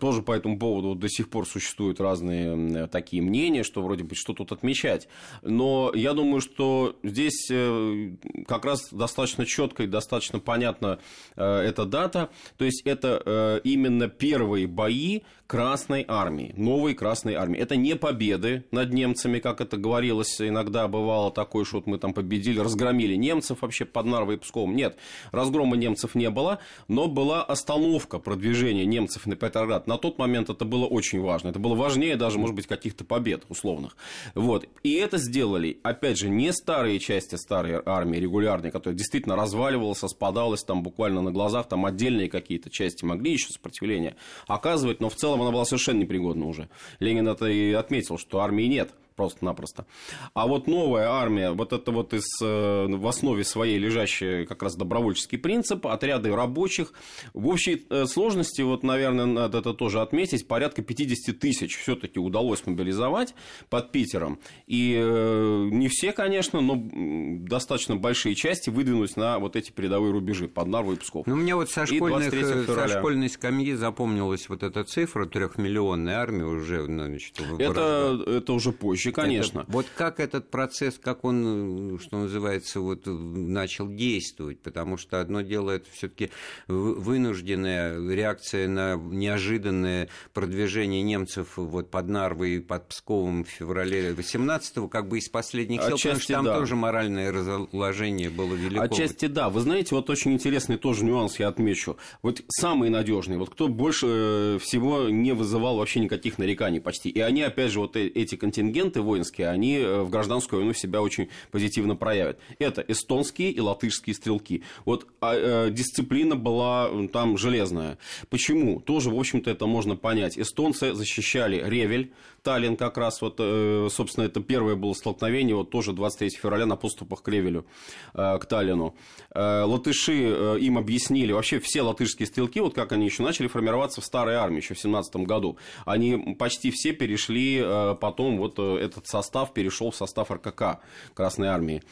тоже 0.00 0.22
по 0.22 0.32
этому 0.32 0.58
поводу 0.58 0.94
до 0.94 1.08
сих 1.08 1.30
пор 1.30 1.46
существуют 1.46 2.00
разные 2.00 2.86
такие 2.88 3.22
мнения, 3.22 3.62
что 3.62 3.82
вроде 3.82 4.04
бы 4.04 4.14
что 4.14 4.32
тут 4.32 4.52
отмечать. 4.52 5.08
Но 5.42 5.92
я 5.94 6.12
думаю, 6.12 6.40
что 6.40 6.96
здесь 7.02 7.48
э, 7.50 8.16
как 8.46 8.64
раз 8.64 8.88
достаточно 8.90 9.46
четко 9.46 9.84
и 9.84 9.86
достаточно 9.86 10.38
понятна 10.38 10.98
эта 11.36 11.84
дата. 11.84 12.30
То 12.56 12.64
есть 12.64 12.82
это 12.84 13.60
именно 13.64 14.08
первые 14.08 14.66
бои, 14.66 15.20
Красной 15.46 16.06
Армии, 16.08 16.54
новой 16.56 16.94
Красной 16.94 17.34
Армии. 17.34 17.60
Это 17.60 17.76
не 17.76 17.96
победы 17.96 18.64
над 18.70 18.94
немцами, 18.94 19.40
как 19.40 19.60
это 19.60 19.76
говорилось 19.76 20.40
иногда 20.40 20.88
бывало 20.88 21.30
такое, 21.30 21.66
что 21.66 21.76
вот 21.76 21.86
мы 21.86 21.98
там 21.98 22.14
победили, 22.14 22.60
разгромили 22.60 23.14
немцев 23.14 23.60
вообще 23.60 23.84
под 23.84 24.06
Нарвой 24.06 24.36
и 24.36 24.38
Псковом. 24.38 24.74
Нет, 24.74 24.96
разгрома 25.32 25.76
немцев 25.76 26.14
не 26.14 26.30
было, 26.30 26.60
но 26.88 27.08
была 27.08 27.42
остановка 27.44 28.18
продвижения 28.18 28.86
немцев 28.86 29.26
на 29.26 29.36
Петроград. 29.36 29.86
На 29.86 29.98
тот 29.98 30.18
момент 30.18 30.48
это 30.48 30.64
было 30.64 30.86
очень 30.86 31.20
важно. 31.20 31.48
Это 31.48 31.58
было 31.58 31.74
важнее 31.74 32.16
даже, 32.16 32.38
может 32.38 32.56
быть, 32.56 32.66
каких-то 32.66 33.04
побед 33.04 33.44
условных. 33.50 33.98
Вот. 34.34 34.66
И 34.82 34.94
это 34.94 35.18
сделали, 35.18 35.78
опять 35.82 36.18
же, 36.18 36.30
не 36.30 36.54
старые 36.54 36.98
части 36.98 37.34
старой 37.34 37.82
армии 37.84 38.16
регулярной, 38.16 38.70
которая 38.70 38.96
действительно 38.96 39.36
разваливалась, 39.36 39.98
спадалась 39.98 40.64
там 40.64 40.82
буквально 40.82 41.20
на 41.20 41.32
глазах, 41.32 41.68
там 41.68 41.84
отдельные 41.84 42.30
какие-то 42.30 42.70
части 42.70 43.04
могли 43.04 43.32
еще 43.32 43.48
сопротивление 43.50 44.16
оказывать, 44.46 45.00
но 45.00 45.10
в 45.10 45.14
целом 45.14 45.33
целом 45.34 45.42
она 45.42 45.50
была 45.50 45.64
совершенно 45.64 46.00
непригодна 46.00 46.46
уже. 46.46 46.68
Ленин 47.00 47.26
это 47.28 47.46
и 47.46 47.72
отметил, 47.72 48.18
что 48.18 48.40
армии 48.40 48.64
нет 48.64 48.90
просто-напросто. 49.16 49.86
А 50.34 50.46
вот 50.46 50.66
новая 50.66 51.08
армия, 51.08 51.52
вот 51.52 51.72
это 51.72 51.90
вот 51.90 52.14
из, 52.14 52.24
э, 52.42 52.86
в 52.88 53.06
основе 53.06 53.44
своей 53.44 53.78
лежащий 53.78 54.46
как 54.46 54.62
раз 54.62 54.76
добровольческий 54.76 55.38
принцип, 55.38 55.86
отряды 55.86 56.34
рабочих. 56.34 56.92
В 57.32 57.48
общей 57.48 57.86
э, 57.88 58.06
сложности, 58.06 58.62
вот, 58.62 58.82
наверное, 58.82 59.26
надо 59.26 59.58
это 59.58 59.74
тоже 59.74 60.00
отметить, 60.00 60.46
порядка 60.48 60.82
50 60.82 61.38
тысяч 61.38 61.76
все-таки 61.76 62.18
удалось 62.18 62.66
мобилизовать 62.66 63.34
под 63.68 63.92
Питером. 63.92 64.40
И 64.66 64.94
э, 64.96 65.68
не 65.70 65.88
все, 65.88 66.12
конечно, 66.12 66.60
но 66.60 66.74
достаточно 66.76 67.96
большие 67.96 68.34
части 68.34 68.70
выдвинулись 68.70 69.16
на 69.16 69.38
вот 69.38 69.56
эти 69.56 69.70
передовые 69.70 70.12
рубежи 70.12 70.48
под 70.48 70.68
Нарву 70.68 70.92
и 70.92 70.96
Псков. 70.96 71.26
Ну, 71.26 71.36
мне 71.36 71.54
вот 71.54 71.70
со, 71.70 71.86
школьных, 71.86 72.32
со 72.66 72.88
школьной 72.88 73.28
скамьи 73.28 73.74
запомнилась 73.74 74.48
вот 74.48 74.62
эта 74.62 74.84
цифра, 74.84 75.26
трехмиллионная 75.26 76.16
армия 76.16 76.44
уже, 76.44 76.84
значит, 76.84 77.40
это, 77.58 78.22
это 78.26 78.52
уже 78.52 78.72
позже 78.72 79.03
вещи, 79.10 79.14
конечно. 79.14 79.60
Это, 79.60 79.72
вот 79.72 79.86
как 79.94 80.20
этот 80.20 80.50
процесс, 80.50 80.98
как 80.98 81.24
он, 81.24 81.98
что 82.02 82.18
называется, 82.18 82.80
вот 82.80 83.02
начал 83.06 83.88
действовать, 83.88 84.60
потому 84.60 84.96
что 84.96 85.20
одно 85.20 85.42
дело 85.42 85.72
это 85.72 85.86
все-таки 85.92 86.30
вынужденная 86.68 87.98
реакция 88.10 88.68
на 88.68 88.94
неожиданное 88.96 90.08
продвижение 90.32 91.02
немцев 91.02 91.56
вот 91.56 91.90
под 91.90 92.08
Нарвой 92.08 92.56
и 92.56 92.60
под 92.60 92.88
Псковом 92.88 93.44
в 93.44 93.48
феврале 93.48 94.12
18-го, 94.12 94.88
как 94.88 95.08
бы 95.08 95.18
из 95.18 95.28
последних 95.28 95.82
сил, 95.82 95.94
Отчасти 95.94 96.08
потому 96.08 96.20
что 96.20 96.32
там 96.32 96.44
да. 96.44 96.58
тоже 96.58 96.76
моральное 96.76 97.32
разложение 97.32 98.30
было 98.30 98.54
велико. 98.54 98.82
Отчасти 98.82 99.26
да. 99.26 99.48
Вы 99.48 99.60
знаете, 99.60 99.94
вот 99.94 100.10
очень 100.10 100.32
интересный 100.32 100.76
тоже 100.76 101.04
нюанс 101.04 101.38
я 101.38 101.48
отмечу. 101.48 101.96
Вот 102.22 102.42
самый 102.48 102.90
надежный, 102.90 103.36
вот 103.36 103.50
кто 103.50 103.68
больше 103.68 104.06
э, 104.06 104.58
всего 104.60 105.08
не 105.08 105.32
вызывал 105.32 105.76
вообще 105.76 106.00
никаких 106.00 106.38
нареканий 106.38 106.80
почти. 106.80 107.10
И 107.10 107.20
они, 107.20 107.42
опять 107.42 107.70
же, 107.70 107.80
вот 107.80 107.96
э, 107.96 108.06
эти 108.06 108.36
контингенты 108.36 108.93
элементы 108.94 109.02
воинские, 109.02 109.48
они 109.48 109.76
э, 109.76 110.02
в 110.02 110.10
гражданскую 110.10 110.60
войну 110.60 110.74
себя 110.74 111.02
очень 111.02 111.28
позитивно 111.50 111.96
проявят. 111.96 112.38
Это 112.58 112.84
эстонские 112.86 113.50
и 113.50 113.60
латышские 113.60 114.14
стрелки. 114.14 114.62
Вот 114.84 115.06
а, 115.20 115.34
э, 115.34 115.70
дисциплина 115.70 116.36
была 116.36 116.90
там 117.12 117.36
железная. 117.36 117.98
Почему? 118.30 118.80
Тоже, 118.80 119.10
в 119.10 119.18
общем-то, 119.18 119.50
это 119.50 119.66
можно 119.66 119.96
понять. 119.96 120.38
Эстонцы 120.38 120.94
защищали 120.94 121.62
Ревель, 121.64 122.12
Таллин 122.42 122.76
как 122.76 122.98
раз, 122.98 123.22
вот, 123.22 123.36
э, 123.38 123.88
собственно, 123.90 124.24
это 124.24 124.40
первое 124.40 124.76
было 124.76 124.92
столкновение, 124.92 125.56
вот 125.56 125.70
тоже 125.70 125.92
23 125.92 126.30
февраля 126.30 126.66
на 126.66 126.76
поступах 126.76 127.22
к 127.22 127.28
Ревелю, 127.28 127.64
к 128.12 128.40
Таллину. 128.48 128.94
Латыши 129.34 130.58
им 130.60 130.78
объяснили, 130.78 131.32
вообще 131.32 131.58
все 131.58 131.82
латышские 131.82 132.26
стрелки, 132.26 132.60
вот 132.60 132.74
как 132.74 132.92
они 132.92 133.06
еще 133.06 133.22
начали 133.22 133.48
формироваться 133.48 134.00
в 134.00 134.04
старой 134.04 134.34
армии 134.34 134.58
еще 134.58 134.74
в 134.74 134.78
17 134.78 135.16
году, 135.16 135.56
они 135.86 136.36
почти 136.38 136.70
все 136.70 136.92
перешли 136.92 137.64
потом 138.00 138.38
вот 138.38 138.58
этот 138.84 139.06
состав 139.06 139.52
перешел 139.52 139.90
в 139.90 139.96
состав 139.96 140.30
РКК 140.30 140.80
Красной 141.14 141.48
Армии. 141.48 141.82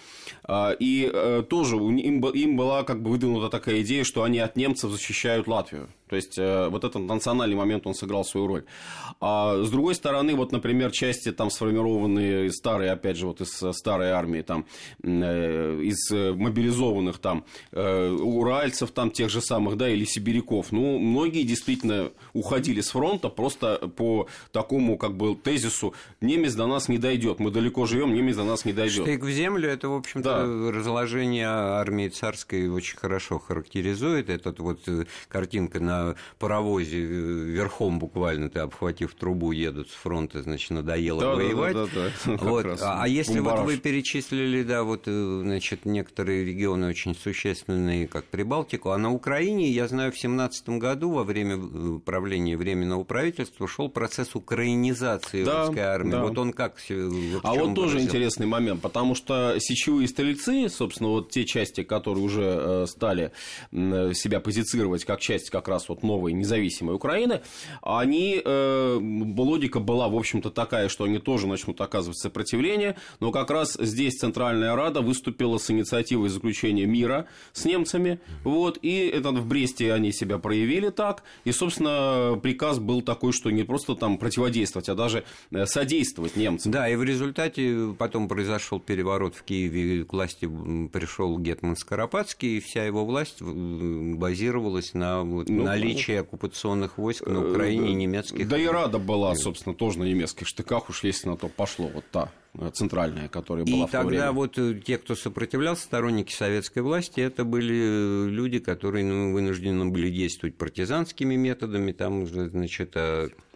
А, 0.44 0.70
и 0.70 1.10
э, 1.12 1.42
тоже 1.48 1.76
им, 1.76 2.56
была 2.56 2.84
как 2.84 3.02
бы 3.02 3.10
выдвинута 3.10 3.48
такая 3.48 3.82
идея, 3.82 4.04
что 4.04 4.22
они 4.22 4.38
от 4.38 4.56
немцев 4.56 4.90
защищают 4.90 5.48
Латвию. 5.48 5.88
То 6.12 6.16
есть 6.16 6.36
э, 6.36 6.68
вот 6.68 6.84
этот 6.84 7.00
национальный 7.00 7.56
момент, 7.56 7.86
он 7.86 7.94
сыграл 7.94 8.22
свою 8.22 8.46
роль. 8.46 8.64
А 9.18 9.62
с 9.64 9.70
другой 9.70 9.94
стороны, 9.94 10.34
вот, 10.34 10.52
например, 10.52 10.90
части 10.90 11.32
там 11.32 11.50
сформированные 11.50 12.52
старые, 12.52 12.90
опять 12.90 13.16
же, 13.16 13.26
вот 13.26 13.40
из 13.40 13.62
э, 13.62 13.72
старой 13.72 14.10
армии, 14.10 14.42
там, 14.42 14.66
э, 15.02 15.80
из 15.82 16.10
мобилизованных 16.10 17.16
там 17.16 17.46
уральцев, 17.72 18.90
там, 18.90 19.10
тех 19.10 19.30
же 19.30 19.40
самых, 19.40 19.78
да, 19.78 19.88
или 19.88 20.04
сибиряков, 20.04 20.70
ну, 20.70 20.98
многие 20.98 21.44
действительно 21.44 22.10
уходили 22.34 22.82
с 22.82 22.90
фронта 22.90 23.30
просто 23.30 23.78
по 23.96 24.28
такому, 24.50 24.98
как 24.98 25.16
бы, 25.16 25.34
тезису, 25.34 25.94
немец 26.20 26.52
до 26.52 26.66
нас 26.66 26.90
не 26.90 26.98
дойдет, 26.98 27.40
мы 27.40 27.50
далеко 27.50 27.86
живем, 27.86 28.12
немец 28.12 28.36
до 28.36 28.44
нас 28.44 28.66
не 28.66 28.74
дойдет. 28.74 29.06
Штык 29.06 29.22
в 29.22 29.30
землю, 29.30 29.70
это, 29.70 29.88
в 29.88 29.94
общем-то, 29.94 30.28
да. 30.28 30.78
разложение 30.78 31.46
армии 31.46 32.08
царской 32.08 32.68
очень 32.68 32.98
хорошо 32.98 33.38
характеризует. 33.38 34.28
Этот 34.28 34.58
вот 34.58 34.80
картинка 35.28 35.80
на 35.80 36.01
паровозе 36.38 36.98
э, 36.98 37.04
верхом 37.04 37.98
буквально, 37.98 38.48
ты 38.50 38.60
обхватив 38.60 39.14
трубу, 39.14 39.52
едут 39.52 39.90
с 39.90 39.94
фронта, 39.94 40.42
значит, 40.42 40.70
надоело 40.70 41.20
да, 41.20 41.34
воевать. 41.34 41.74
Да, 41.74 41.86
да, 41.86 42.10
да, 42.24 42.36
да. 42.36 42.36
Вот. 42.44 42.66
А, 42.80 43.02
а 43.02 43.08
если 43.08 43.40
вот 43.40 43.60
вы 43.60 43.76
перечислили, 43.76 44.62
да, 44.62 44.82
вот, 44.82 45.02
э, 45.06 45.40
значит, 45.42 45.84
некоторые 45.84 46.44
регионы 46.44 46.88
очень 46.88 47.14
существенные, 47.14 48.08
как 48.08 48.24
Прибалтику, 48.24 48.90
а 48.90 48.98
на 48.98 49.12
Украине, 49.12 49.70
я 49.70 49.88
знаю, 49.88 50.12
в 50.12 50.18
17 50.18 50.68
году 50.70 51.10
во 51.10 51.24
время 51.24 51.56
э, 51.56 51.98
правления 52.04 52.56
Временного 52.56 53.04
правительства 53.04 53.66
шел 53.68 53.88
процесс 53.88 54.34
украинизации 54.34 55.44
да, 55.44 55.66
русской 55.66 55.80
армии. 55.80 56.12
Да. 56.12 56.22
Вот 56.22 56.38
он 56.38 56.52
как 56.52 56.76
вот 56.88 57.40
А 57.44 57.54
вот 57.54 57.74
тоже 57.74 58.00
интересный 58.00 58.46
момент, 58.46 58.80
потому 58.82 59.14
что 59.14 59.56
сечевые 59.58 60.08
стрельцы, 60.08 60.68
собственно, 60.68 61.10
вот 61.10 61.30
те 61.30 61.44
части, 61.44 61.82
которые 61.82 62.24
уже 62.24 62.86
стали 62.86 63.32
себя 63.72 64.40
позицировать 64.40 65.04
как 65.04 65.20
часть 65.20 65.50
как 65.50 65.68
раз 65.68 65.88
вот 65.92 66.02
новой 66.02 66.32
независимой 66.32 66.94
Украины, 66.94 67.42
они, 67.82 68.40
э, 68.42 68.98
логика 69.36 69.80
была, 69.80 70.08
в 70.08 70.16
общем-то, 70.16 70.50
такая, 70.50 70.88
что 70.88 71.04
они 71.04 71.18
тоже 71.18 71.46
начнут 71.46 71.80
оказывать 71.80 72.18
сопротивление, 72.18 72.96
но 73.20 73.30
как 73.30 73.50
раз 73.50 73.76
здесь 73.78 74.14
Центральная 74.14 74.74
Рада 74.74 75.00
выступила 75.02 75.58
с 75.58 75.70
инициативой 75.70 76.28
заключения 76.28 76.86
мира 76.86 77.26
с 77.52 77.64
немцами, 77.64 78.20
вот, 78.44 78.78
и 78.82 79.06
это 79.06 79.30
в 79.30 79.46
Бресте 79.46 79.92
они 79.92 80.12
себя 80.12 80.38
проявили 80.38 80.90
так, 80.90 81.22
и, 81.44 81.52
собственно, 81.52 82.38
приказ 82.42 82.78
был 82.78 83.02
такой, 83.02 83.32
что 83.32 83.50
не 83.50 83.64
просто 83.64 83.94
там 83.94 84.18
противодействовать, 84.18 84.88
а 84.88 84.94
даже 84.94 85.24
э, 85.50 85.66
содействовать 85.66 86.36
немцам. 86.36 86.72
Да, 86.72 86.88
и 86.88 86.96
в 86.96 87.02
результате 87.02 87.94
потом 87.98 88.28
произошел 88.28 88.80
переворот 88.80 89.34
в 89.34 89.42
Киеве, 89.42 90.04
к 90.04 90.12
власти 90.12 90.48
пришел 90.92 91.38
Гетман 91.38 91.76
Скоропадский, 91.76 92.56
и 92.56 92.60
вся 92.60 92.84
его 92.84 93.04
власть 93.04 93.42
базировалась 93.42 94.94
на, 94.94 95.22
ну, 95.24 95.44
на 95.64 95.76
наличие 95.84 96.20
оккупационных 96.20 96.98
войск 96.98 97.26
на 97.26 97.50
Украине, 97.50 97.90
э, 97.90 97.94
немецких. 97.94 98.48
Да 98.48 98.58
и 98.58 98.66
Рада 98.66 98.98
была, 98.98 99.34
собственно, 99.34 99.74
тоже 99.74 99.98
на 99.98 100.04
немецких 100.04 100.46
штыках, 100.46 100.88
уж 100.88 101.04
если 101.04 101.28
на 101.28 101.36
то 101.36 101.48
пошло, 101.48 101.88
вот 101.92 102.04
та. 102.10 102.30
Центральная, 102.72 103.28
которая 103.28 103.64
была 103.64 103.84
и 103.84 103.86
в 103.86 103.86
то 103.86 103.92
тогда 103.92 104.08
время. 104.08 104.32
вот 104.32 104.58
те, 104.84 104.98
кто 104.98 105.14
сопротивлялся, 105.14 105.84
сторонники 105.84 106.32
советской 106.32 106.80
власти, 106.80 107.20
это 107.20 107.44
были 107.44 108.28
люди, 108.28 108.58
которые 108.58 109.04
ну, 109.04 109.32
вынуждены 109.32 109.86
были 109.86 110.10
действовать 110.10 110.56
партизанскими 110.56 111.34
методами, 111.34 111.92
там, 111.92 112.26
значит, 112.26 112.96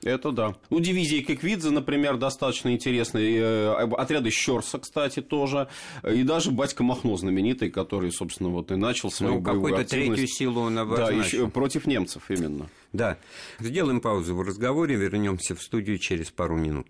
это 0.02 0.30
да. 0.30 0.54
Ну, 0.70 0.78
дивизии 0.78 1.20
Киквидзе, 1.20 1.70
например, 1.70 2.16
достаточно 2.16 2.72
интересные. 2.72 3.38
Э, 3.38 3.88
отряды 3.96 4.30
Щерса, 4.30 4.78
кстати, 4.78 5.20
тоже. 5.20 5.68
И 6.08 6.22
даже 6.22 6.50
батька 6.50 6.84
Махно 6.84 7.16
знаменитый, 7.16 7.70
который, 7.70 8.12
собственно, 8.12 8.50
вот 8.50 8.70
и 8.70 8.76
начал 8.76 9.10
свою 9.10 9.34
ну, 9.34 9.40
боевую 9.40 9.72
какую-то 9.72 9.90
третью 9.90 10.28
силу 10.28 10.60
он 10.60 10.78
обозначил. 10.78 11.20
Да, 11.20 11.26
еще 11.26 11.48
против 11.48 11.86
немцев 11.86 12.30
именно. 12.30 12.68
Да. 12.92 13.18
Сделаем 13.58 14.00
паузу 14.00 14.36
в 14.36 14.42
разговоре, 14.42 14.94
вернемся 14.96 15.54
в 15.54 15.62
студию 15.62 15.98
через 15.98 16.30
пару 16.30 16.56
минут. 16.56 16.86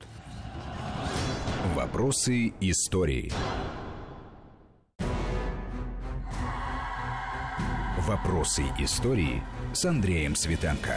Вопросы 1.77 2.55
истории. 2.59 3.31
Вопросы 7.99 8.63
истории 8.79 9.43
с 9.75 9.85
Андреем 9.85 10.37
Светенко. 10.37 10.97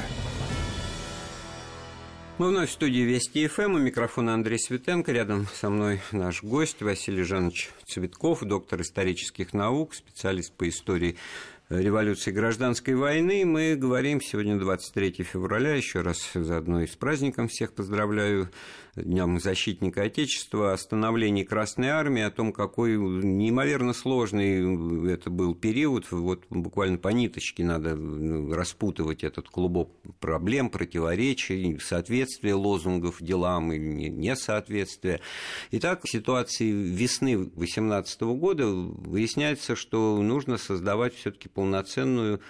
Мы 2.37 2.47
вновь 2.47 2.69
в 2.69 2.71
студии 2.71 3.01
Вести 3.01 3.47
ФМ. 3.47 3.73
У 3.73 3.79
микрофона 3.79 4.33
Андрей 4.33 4.57
Светенко. 4.57 5.11
Рядом 5.11 5.47
со 5.53 5.69
мной 5.69 5.99
наш 6.13 6.43
гость 6.43 6.81
Василий 6.81 7.23
Жанович 7.23 7.71
Цветков, 7.85 8.43
доктор 8.43 8.79
исторических 8.79 9.51
наук, 9.51 9.93
специалист 9.93 10.53
по 10.53 10.69
истории 10.69 11.17
революции 11.69 12.31
гражданской 12.31 12.95
войны. 12.95 13.45
Мы 13.45 13.75
говорим 13.75 14.21
сегодня 14.21 14.57
23 14.57 15.23
февраля, 15.23 15.75
еще 15.75 16.01
раз 16.01 16.31
заодно 16.33 16.81
и 16.81 16.87
с 16.87 16.95
праздником 16.95 17.47
всех 17.47 17.73
поздравляю 17.73 18.49
Днем 19.03 19.39
защитника 19.39 20.03
Отечества, 20.03 20.73
о 20.73 20.77
становлении 20.77 21.43
Красной 21.43 21.89
Армии, 21.89 22.21
о 22.21 22.31
том, 22.31 22.51
какой 22.51 22.97
неимоверно 22.97 23.93
сложный 23.93 25.11
это 25.11 25.29
был 25.29 25.55
период. 25.55 26.11
Вот 26.11 26.43
буквально 26.49 26.97
по 26.97 27.09
ниточке 27.09 27.63
надо 27.63 27.95
ну, 27.95 28.53
распутывать 28.53 29.23
этот 29.23 29.49
клубок 29.49 29.89
проблем, 30.19 30.69
противоречий, 30.69 31.79
соответствия 31.79 32.53
лозунгов 32.53 33.21
делам 33.21 33.71
и 33.71 34.09
несоответствия. 34.09 35.21
Итак, 35.71 36.03
в 36.03 36.09
ситуации 36.09 36.71
весны 36.71 37.37
2018 37.37 38.21
года 38.21 38.67
выясняется, 38.67 39.75
что 39.75 40.21
нужно 40.21 40.57
создавать 40.57 41.15
все-таки 41.15 41.49
полноценную, 41.49 42.41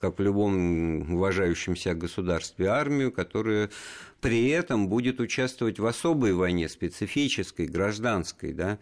как 0.00 0.18
в 0.18 0.22
любом 0.22 1.14
уважающем 1.14 1.76
себя 1.76 1.94
государстве, 1.94 2.68
армию, 2.68 3.12
которая 3.12 3.70
при 4.20 4.48
этом 4.48 4.88
будет 4.88 5.20
участвовать 5.20 5.78
в 5.78 5.86
особой 5.86 6.32
войне, 6.32 6.68
специфической, 6.68 7.66
гражданской, 7.66 8.52
да, 8.52 8.78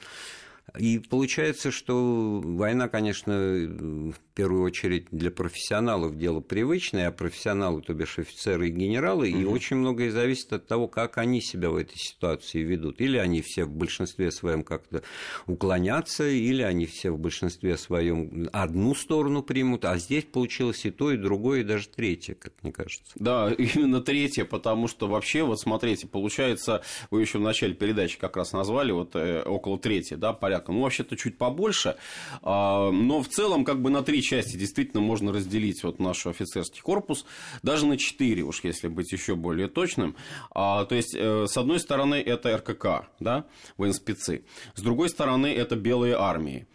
и 0.79 0.99
получается, 0.99 1.71
что 1.71 2.41
война, 2.43 2.89
конечно, 2.89 3.33
в 3.33 4.19
первую 4.35 4.65
очередь 4.65 5.07
для 5.13 5.31
профессионалов 5.31 6.19
дело 6.19 6.41
привычное, 6.41 7.09
а 7.09 7.13
профессионалы, 7.13 7.81
то 7.81 7.95
бишь 7.95 8.19
офицеры 8.19 8.69
и 8.69 8.73
генералы, 8.73 9.31
угу. 9.31 9.39
и 9.39 9.45
очень 9.45 9.77
многое 9.77 10.11
зависит 10.11 10.53
от 10.53 10.67
того, 10.67 10.89
как 10.89 11.19
они 11.19 11.41
себя 11.41 11.71
в 11.71 11.77
этой 11.77 11.97
ситуации 11.97 12.59
ведут. 12.61 13.01
Или 13.01 13.19
они 13.19 13.41
все 13.41 13.65
в 13.65 13.71
большинстве 13.71 14.33
своем 14.33 14.65
как-то 14.65 15.03
уклонятся, 15.47 16.29
или 16.29 16.63
они 16.63 16.87
все 16.87 17.13
в 17.13 17.19
большинстве 17.19 17.77
своем 17.77 18.49
одну 18.53 18.97
сторону 18.97 19.45
примут, 19.45 19.85
а 19.85 19.97
здесь 19.99 20.25
получилось 20.25 20.85
и 20.85 20.91
то, 20.91 21.13
и 21.13 21.17
другое, 21.17 21.61
и 21.61 21.65
даже 21.65 21.89
третье, 21.89 22.35
как 22.35 22.53
мне 22.63 22.73
кажется. 22.73 23.13
Да, 23.15 23.53
именно 23.53 24.01
третье, 24.01 24.45
потому 24.45 24.89
что 24.89 25.07
вообще, 25.07 25.45
вот 25.45 25.61
смотрите, 25.61 26.09
получается, 26.09 26.83
вы 27.13 27.21
еще 27.21 27.39
в 27.39 27.43
начале 27.43 27.75
передачи 27.75 28.19
как 28.19 28.37
раз 28.37 28.53
назвали, 28.53 28.91
вот 28.91 29.15
э, 29.15 29.43
около 29.43 29.79
трети, 29.79 30.15
да, 30.15 30.33
порядка 30.33 30.64
порядка. 30.65 30.73
Ну, 30.73 30.83
вообще-то 30.83 31.17
чуть 31.17 31.39
побольше. 31.39 31.97
А, 32.43 32.91
но 32.91 33.23
в 33.23 33.29
целом, 33.29 33.65
как 33.65 33.81
бы 33.83 33.91
на 33.91 34.03
три 34.03 34.23
части 34.23 34.57
действительно 34.57 35.03
можно 35.03 35.33
разделить 35.33 35.83
вот 35.85 36.01
наш 36.01 36.27
офицерский 36.27 36.81
корпус. 36.81 37.25
Даже 37.63 37.87
на 37.87 37.97
четыре, 37.97 38.43
уж 38.43 38.65
если 38.65 38.89
быть 38.89 39.13
еще 39.13 39.35
более 39.35 39.69
точным. 39.69 40.17
А, 40.51 40.85
то 40.85 40.95
есть, 40.95 41.15
э, 41.15 41.47
с 41.47 41.57
одной 41.57 41.79
стороны, 41.79 42.17
это 42.17 42.57
РКК, 42.57 43.09
да, 43.21 43.45
военспецы. 43.77 44.45
С 44.75 44.83
другой 44.83 45.09
стороны, 45.09 45.47
это 45.47 45.77
белые 45.77 46.17
армии. 46.17 46.67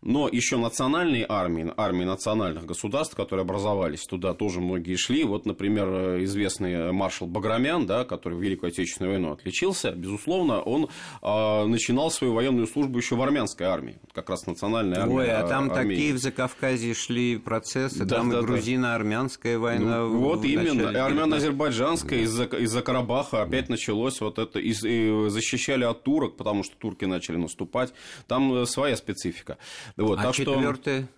Но 0.00 0.28
еще 0.28 0.56
национальные 0.58 1.26
армии, 1.28 1.72
армии 1.76 2.04
национальных 2.04 2.66
государств, 2.66 3.16
которые 3.16 3.42
образовались, 3.42 4.04
туда 4.04 4.32
тоже 4.32 4.60
многие 4.60 4.94
шли. 4.94 5.24
Вот, 5.24 5.44
например, 5.44 6.22
известный 6.22 6.92
маршал 6.92 7.26
Баграмян, 7.26 7.84
да, 7.86 8.04
который 8.04 8.38
в 8.38 8.40
Великую 8.40 8.68
Отечественную 8.68 9.14
войну 9.14 9.32
отличился, 9.32 9.90
безусловно, 9.90 10.60
он 10.60 10.88
э, 11.20 11.64
начинал 11.66 12.12
свою 12.12 12.34
военную 12.34 12.68
службу 12.68 12.98
еще 12.98 13.16
в 13.16 13.22
армянской 13.28 13.66
армии, 13.66 13.98
как 14.12 14.30
раз 14.30 14.46
национальная 14.46 15.02
армия. 15.02 15.14
Ой, 15.14 15.30
а 15.30 15.46
там 15.46 15.70
Армении. 15.70 15.94
такие 15.94 16.14
в 16.14 16.18
Закавказье 16.18 16.94
шли 16.94 17.36
процессы, 17.36 18.04
да, 18.04 18.16
там 18.16 18.30
да, 18.30 18.38
и 18.38 18.42
грузино-армянская 18.42 19.58
война. 19.58 19.98
Ну, 19.98 20.18
вот 20.18 20.44
именно, 20.44 20.90
и 20.90 20.96
армяно-азербайджанская 20.96 22.20
из-за 22.20 22.44
из 22.44 22.74
Карабаха 22.82 23.42
опять 23.42 23.68
началось 23.68 24.20
вот 24.20 24.38
это, 24.38 24.58
и, 24.58 24.70
и 24.70 25.28
защищали 25.28 25.84
от 25.84 26.02
турок, 26.02 26.36
потому 26.36 26.64
что 26.64 26.76
турки 26.76 27.04
начали 27.04 27.36
наступать, 27.36 27.92
там 28.26 28.66
своя 28.66 28.96
специфика. 28.96 29.58
Вот, 29.96 30.18
а 30.20 30.32
четвертое? 30.32 31.02
Что... 31.02 31.17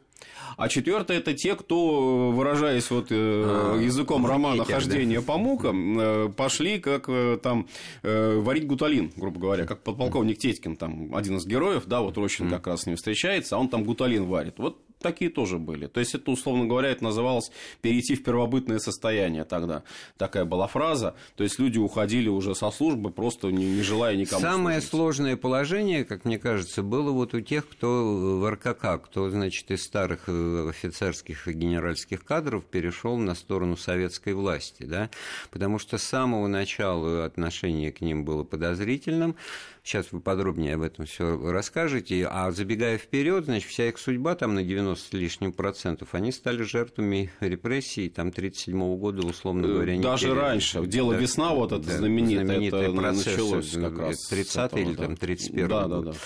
А 0.56 0.68
четвертое 0.68 1.18
это 1.18 1.32
те, 1.34 1.54
кто, 1.54 2.30
выражаясь 2.30 2.90
вот 2.90 3.06
э, 3.10 3.14
а, 3.16 3.78
языком 3.80 4.26
романа 4.26 4.64
«Хождение 4.64 5.20
да. 5.20 5.26
по 5.26 5.38
мукам», 5.38 5.98
э, 5.98 6.28
пошли 6.36 6.78
как 6.78 7.08
э, 7.08 7.38
там 7.42 7.66
варить 8.02 8.66
гуталин, 8.66 9.12
грубо 9.16 9.40
говоря, 9.40 9.66
как 9.66 9.82
подполковник 9.82 10.38
Тетькин, 10.38 10.76
там 10.76 11.14
один 11.14 11.36
из 11.36 11.46
героев, 11.46 11.84
да, 11.86 12.00
вот 12.00 12.16
Рощин 12.18 12.50
как 12.50 12.66
раз 12.66 12.82
с 12.82 12.86
ним 12.86 12.96
встречается, 12.96 13.56
а 13.56 13.58
он 13.58 13.68
там 13.68 13.84
гуталин 13.84 14.26
варит. 14.26 14.58
Вот 14.58 14.78
такие 15.00 15.30
тоже 15.30 15.58
были. 15.58 15.86
То 15.86 16.00
есть 16.00 16.14
это, 16.14 16.30
условно 16.30 16.66
говоря, 16.66 16.90
это 16.90 17.02
называлось 17.04 17.50
перейти 17.80 18.14
в 18.14 18.22
первобытное 18.22 18.78
состояние 18.78 19.44
тогда. 19.44 19.82
Такая 20.16 20.44
была 20.44 20.66
фраза. 20.66 21.14
То 21.36 21.44
есть 21.44 21.58
люди 21.58 21.78
уходили 21.78 22.28
уже 22.28 22.54
со 22.54 22.70
службы, 22.70 23.10
просто 23.10 23.48
не, 23.48 23.64
не 23.64 23.82
желая 23.82 24.16
никому 24.16 24.40
Самое 24.40 24.80
служить. 24.80 24.90
сложное 24.90 25.36
положение, 25.36 26.04
как 26.04 26.24
мне 26.24 26.38
кажется, 26.38 26.82
было 26.82 27.10
вот 27.10 27.34
у 27.34 27.40
тех, 27.40 27.68
кто 27.68 28.38
в 28.38 28.50
РКК, 28.50 29.02
кто, 29.04 29.30
значит, 29.30 29.70
из 29.70 29.82
старых 29.82 30.24
э, 30.28 30.68
офицерских 30.68 31.48
и 31.48 31.52
генеральских 31.52 32.24
кадров 32.24 32.64
перешел 32.64 33.16
на 33.16 33.34
сторону 33.34 33.76
советской 33.76 34.34
власти, 34.34 34.84
да, 34.84 35.10
потому 35.50 35.78
что 35.78 35.98
с 35.98 36.02
самого 36.02 36.46
начала 36.46 37.24
отношение 37.24 37.92
к 37.92 38.00
ним 38.00 38.24
было 38.24 38.44
подозрительным. 38.44 39.36
Сейчас 39.82 40.12
вы 40.12 40.20
подробнее 40.20 40.74
об 40.74 40.82
этом 40.82 41.06
все 41.06 41.50
расскажете. 41.50 42.26
А 42.30 42.50
забегая 42.50 42.98
вперед, 42.98 43.46
значит, 43.46 43.68
вся 43.70 43.88
их 43.88 43.98
судьба 43.98 44.34
там 44.34 44.54
на 44.54 44.62
90 44.62 44.89
с 44.94 45.12
лишним 45.12 45.52
процентов, 45.52 46.14
они 46.14 46.32
стали 46.32 46.62
жертвами 46.62 47.30
репрессий 47.40 48.08
там 48.08 48.28
1937 48.28 48.96
года, 48.98 49.26
условно 49.26 49.66
э, 49.66 49.68
говоря. 49.68 50.00
Даже 50.00 50.28
перед... 50.28 50.38
раньше. 50.38 50.86
Дело 50.86 51.14
да, 51.14 51.20
«Весна» 51.20 51.54
вот 51.54 51.72
это 51.72 51.86
да, 51.86 51.98
знаменитое, 51.98 52.44
знаменитый 52.44 52.82
это 52.82 52.92
процесс, 52.92 53.26
началось 53.26 53.70
как 53.72 53.98
раз 53.98 54.28
30 54.28 54.72
или 54.74 54.94
там 54.94 55.16
31 55.16 55.68
да, 55.68 55.86
год. 55.86 56.04
Да, 56.04 56.12
да. 56.12 56.18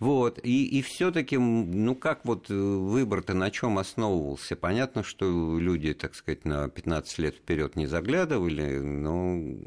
Вот. 0.00 0.38
И, 0.44 0.64
и 0.78 0.82
все-таки, 0.82 1.36
ну 1.36 1.94
как 1.94 2.24
вот 2.24 2.50
э, 2.50 2.54
выбор-то 2.54 3.34
на 3.34 3.50
чем 3.50 3.78
основывался? 3.78 4.54
Понятно, 4.54 5.02
что 5.02 5.58
люди, 5.58 5.92
так 5.92 6.14
сказать, 6.14 6.44
на 6.44 6.68
15 6.68 7.18
лет 7.18 7.34
вперед 7.34 7.74
не 7.74 7.86
заглядывали, 7.86 8.78
но... 8.78 9.58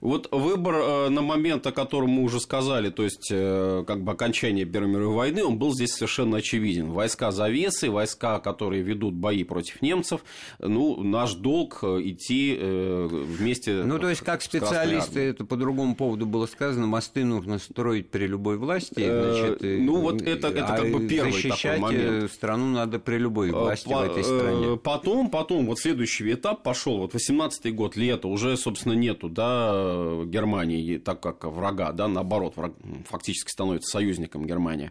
Вот 0.00 0.28
выбор 0.30 0.74
э, 0.74 1.08
на 1.08 1.22
момент, 1.22 1.66
о 1.66 1.72
котором 1.72 2.10
мы 2.10 2.22
уже 2.22 2.38
сказали, 2.38 2.90
то 2.90 3.02
есть 3.02 3.30
э, 3.32 3.84
как 3.86 4.04
бы 4.04 4.12
окончание 4.12 4.66
Первой 4.66 4.90
мировой 4.90 5.14
войны, 5.14 5.44
он 5.44 5.58
был 5.58 5.74
здесь 5.74 5.92
совершенно 5.92 6.38
очевиден. 6.38 6.90
Войска 6.90 7.30
завесы, 7.30 7.90
войска, 7.90 8.40
которые 8.40 8.82
ведут 8.82 9.14
бои 9.14 9.42
против 9.44 9.80
немцев, 9.80 10.20
ну, 10.58 11.02
наш 11.02 11.32
долг 11.32 11.82
идти 11.82 12.58
вместе 12.60 13.84
Ну, 13.84 13.98
то 13.98 14.10
есть, 14.10 14.20
как 14.20 14.42
специалисты, 14.42 15.20
это 15.20 15.46
по 15.46 15.56
другому 15.56 15.94
поводу 15.94 16.26
было 16.26 16.46
сказано, 16.46 16.86
мосты 16.86 17.24
нужно 17.24 17.58
строить 17.58 18.10
при 18.10 18.26
любой 18.26 18.58
власти, 18.58 18.94
значит, 18.96 19.62
ну, 19.78 20.00
вот 20.00 20.22
это, 20.22 20.48
это 20.48 20.66
как 20.66 20.90
бы 20.90 21.04
а 21.04 21.08
первый 21.08 21.32
защищать 21.32 21.80
такой 21.80 21.80
момент. 21.80 22.32
страну 22.32 22.66
надо 22.72 22.98
при 22.98 23.16
любой 23.16 23.50
э, 23.50 23.52
власти 23.52 23.88
По, 23.88 24.00
в 24.00 24.02
этой 24.02 24.24
стране. 24.24 24.74
Э, 24.74 24.76
потом, 24.76 25.30
потом, 25.30 25.66
вот 25.66 25.78
следующий 25.78 26.32
этап 26.32 26.62
пошел, 26.62 26.98
вот 26.98 27.14
18-й 27.14 27.70
год, 27.70 27.96
лето, 27.96 28.28
уже, 28.28 28.56
собственно, 28.56 28.94
нету, 28.94 29.28
да, 29.28 30.22
Германии, 30.24 30.98
так 30.98 31.20
как 31.20 31.44
врага, 31.44 31.92
да, 31.92 32.08
наоборот, 32.08 32.56
враг 32.56 32.72
фактически 33.06 33.50
становится 33.50 33.90
союзником 33.90 34.46
Германии 34.46 34.90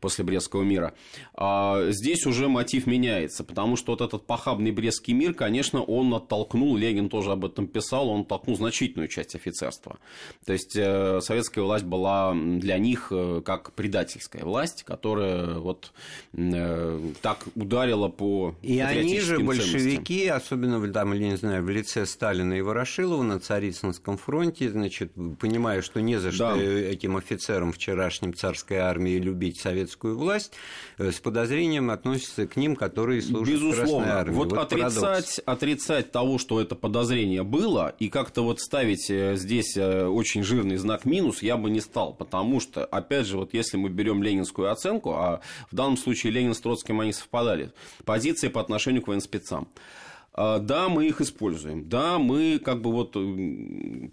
после 0.00 0.24
Брестского 0.24 0.62
мира. 0.62 0.94
А 1.34 1.90
здесь 1.90 2.26
уже 2.26 2.48
мотив 2.48 2.86
меняется, 2.86 3.44
потому 3.44 3.76
что 3.76 3.92
вот 3.92 4.00
этот 4.00 4.26
похабный 4.26 4.70
Брестский 4.70 5.14
мир, 5.14 5.34
конечно, 5.34 5.82
он 5.82 6.12
оттолкнул, 6.14 6.76
Ленин 6.76 7.08
тоже 7.08 7.32
об 7.32 7.44
этом 7.44 7.66
писал, 7.66 8.08
он 8.08 8.22
оттолкнул 8.22 8.56
значительную 8.56 9.08
часть 9.08 9.34
офицерства. 9.34 9.98
То 10.44 10.52
есть, 10.52 10.76
э, 10.76 11.20
советская 11.20 11.64
власть 11.64 11.84
была 11.84 12.34
для 12.34 12.78
них 12.78 13.12
как 13.44 13.72
предатель 13.72 14.20
советская 14.26 14.44
власть, 14.44 14.82
которая 14.84 15.54
вот 15.58 15.92
э, 16.34 17.00
так 17.22 17.44
ударила 17.54 18.08
по 18.08 18.54
И 18.62 18.78
они 18.80 19.20
же, 19.20 19.36
ценностям. 19.36 19.46
большевики, 19.46 20.26
особенно 20.26 20.92
там, 20.92 21.12
я 21.12 21.28
не 21.30 21.36
знаю, 21.36 21.62
в 21.62 21.68
лице 21.70 22.06
Сталина 22.06 22.52
и 22.54 22.60
Ворошилова 22.60 23.22
на 23.22 23.38
Царицынском 23.40 24.16
фронте, 24.18 24.70
значит, 24.70 25.12
понимая, 25.38 25.82
что 25.82 26.00
не 26.00 26.18
за 26.18 26.32
что 26.32 26.54
Да. 26.56 26.62
этим 26.62 27.16
офицерам 27.16 27.72
вчерашним 27.72 28.34
царской 28.34 28.78
армии 28.78 29.18
любить 29.18 29.60
советскую 29.60 30.18
власть, 30.18 30.52
э, 30.98 31.10
с 31.12 31.20
подозрением 31.20 31.90
относятся 31.90 32.46
к 32.46 32.56
ним, 32.56 32.76
которые 32.76 33.22
служат 33.22 33.54
в 33.56 33.60
Красной 33.60 33.76
Безусловно. 33.82 34.18
армии. 34.20 34.34
Вот, 34.34 34.50
парадокс. 34.50 34.72
отрицать, 34.72 35.40
отрицать 35.44 36.12
того, 36.12 36.38
что 36.38 36.60
это 36.60 36.74
подозрение 36.74 37.42
было, 37.42 37.94
и 37.98 38.08
как-то 38.08 38.42
вот 38.42 38.60
ставить 38.60 39.10
э, 39.10 39.36
здесь 39.36 39.76
э, 39.76 40.06
очень 40.06 40.42
жирный 40.42 40.76
знак 40.76 41.04
минус, 41.04 41.42
я 41.42 41.56
бы 41.56 41.70
не 41.70 41.80
стал. 41.80 42.14
Потому 42.14 42.60
что, 42.60 42.84
опять 42.84 43.26
же, 43.26 43.36
вот 43.36 43.52
если 43.54 43.76
мы 43.76 43.88
берем 43.88 44.15
ленинскую 44.22 44.70
оценку, 44.70 45.12
а 45.14 45.40
в 45.70 45.74
данном 45.74 45.96
случае 45.96 46.32
Ленин 46.32 46.54
с 46.54 46.60
Троцким 46.60 47.00
они 47.00 47.12
совпадали, 47.12 47.72
позиции 48.04 48.48
по 48.48 48.60
отношению 48.60 49.02
к 49.02 49.08
военспецам. 49.08 49.68
А, 50.36 50.58
Да, 50.58 50.88
мы 50.88 51.06
их 51.06 51.20
используем. 51.20 51.88
Да, 51.88 52.18
мы 52.18 52.58
как 52.58 52.82
бы 52.82 52.92
вот 52.92 53.16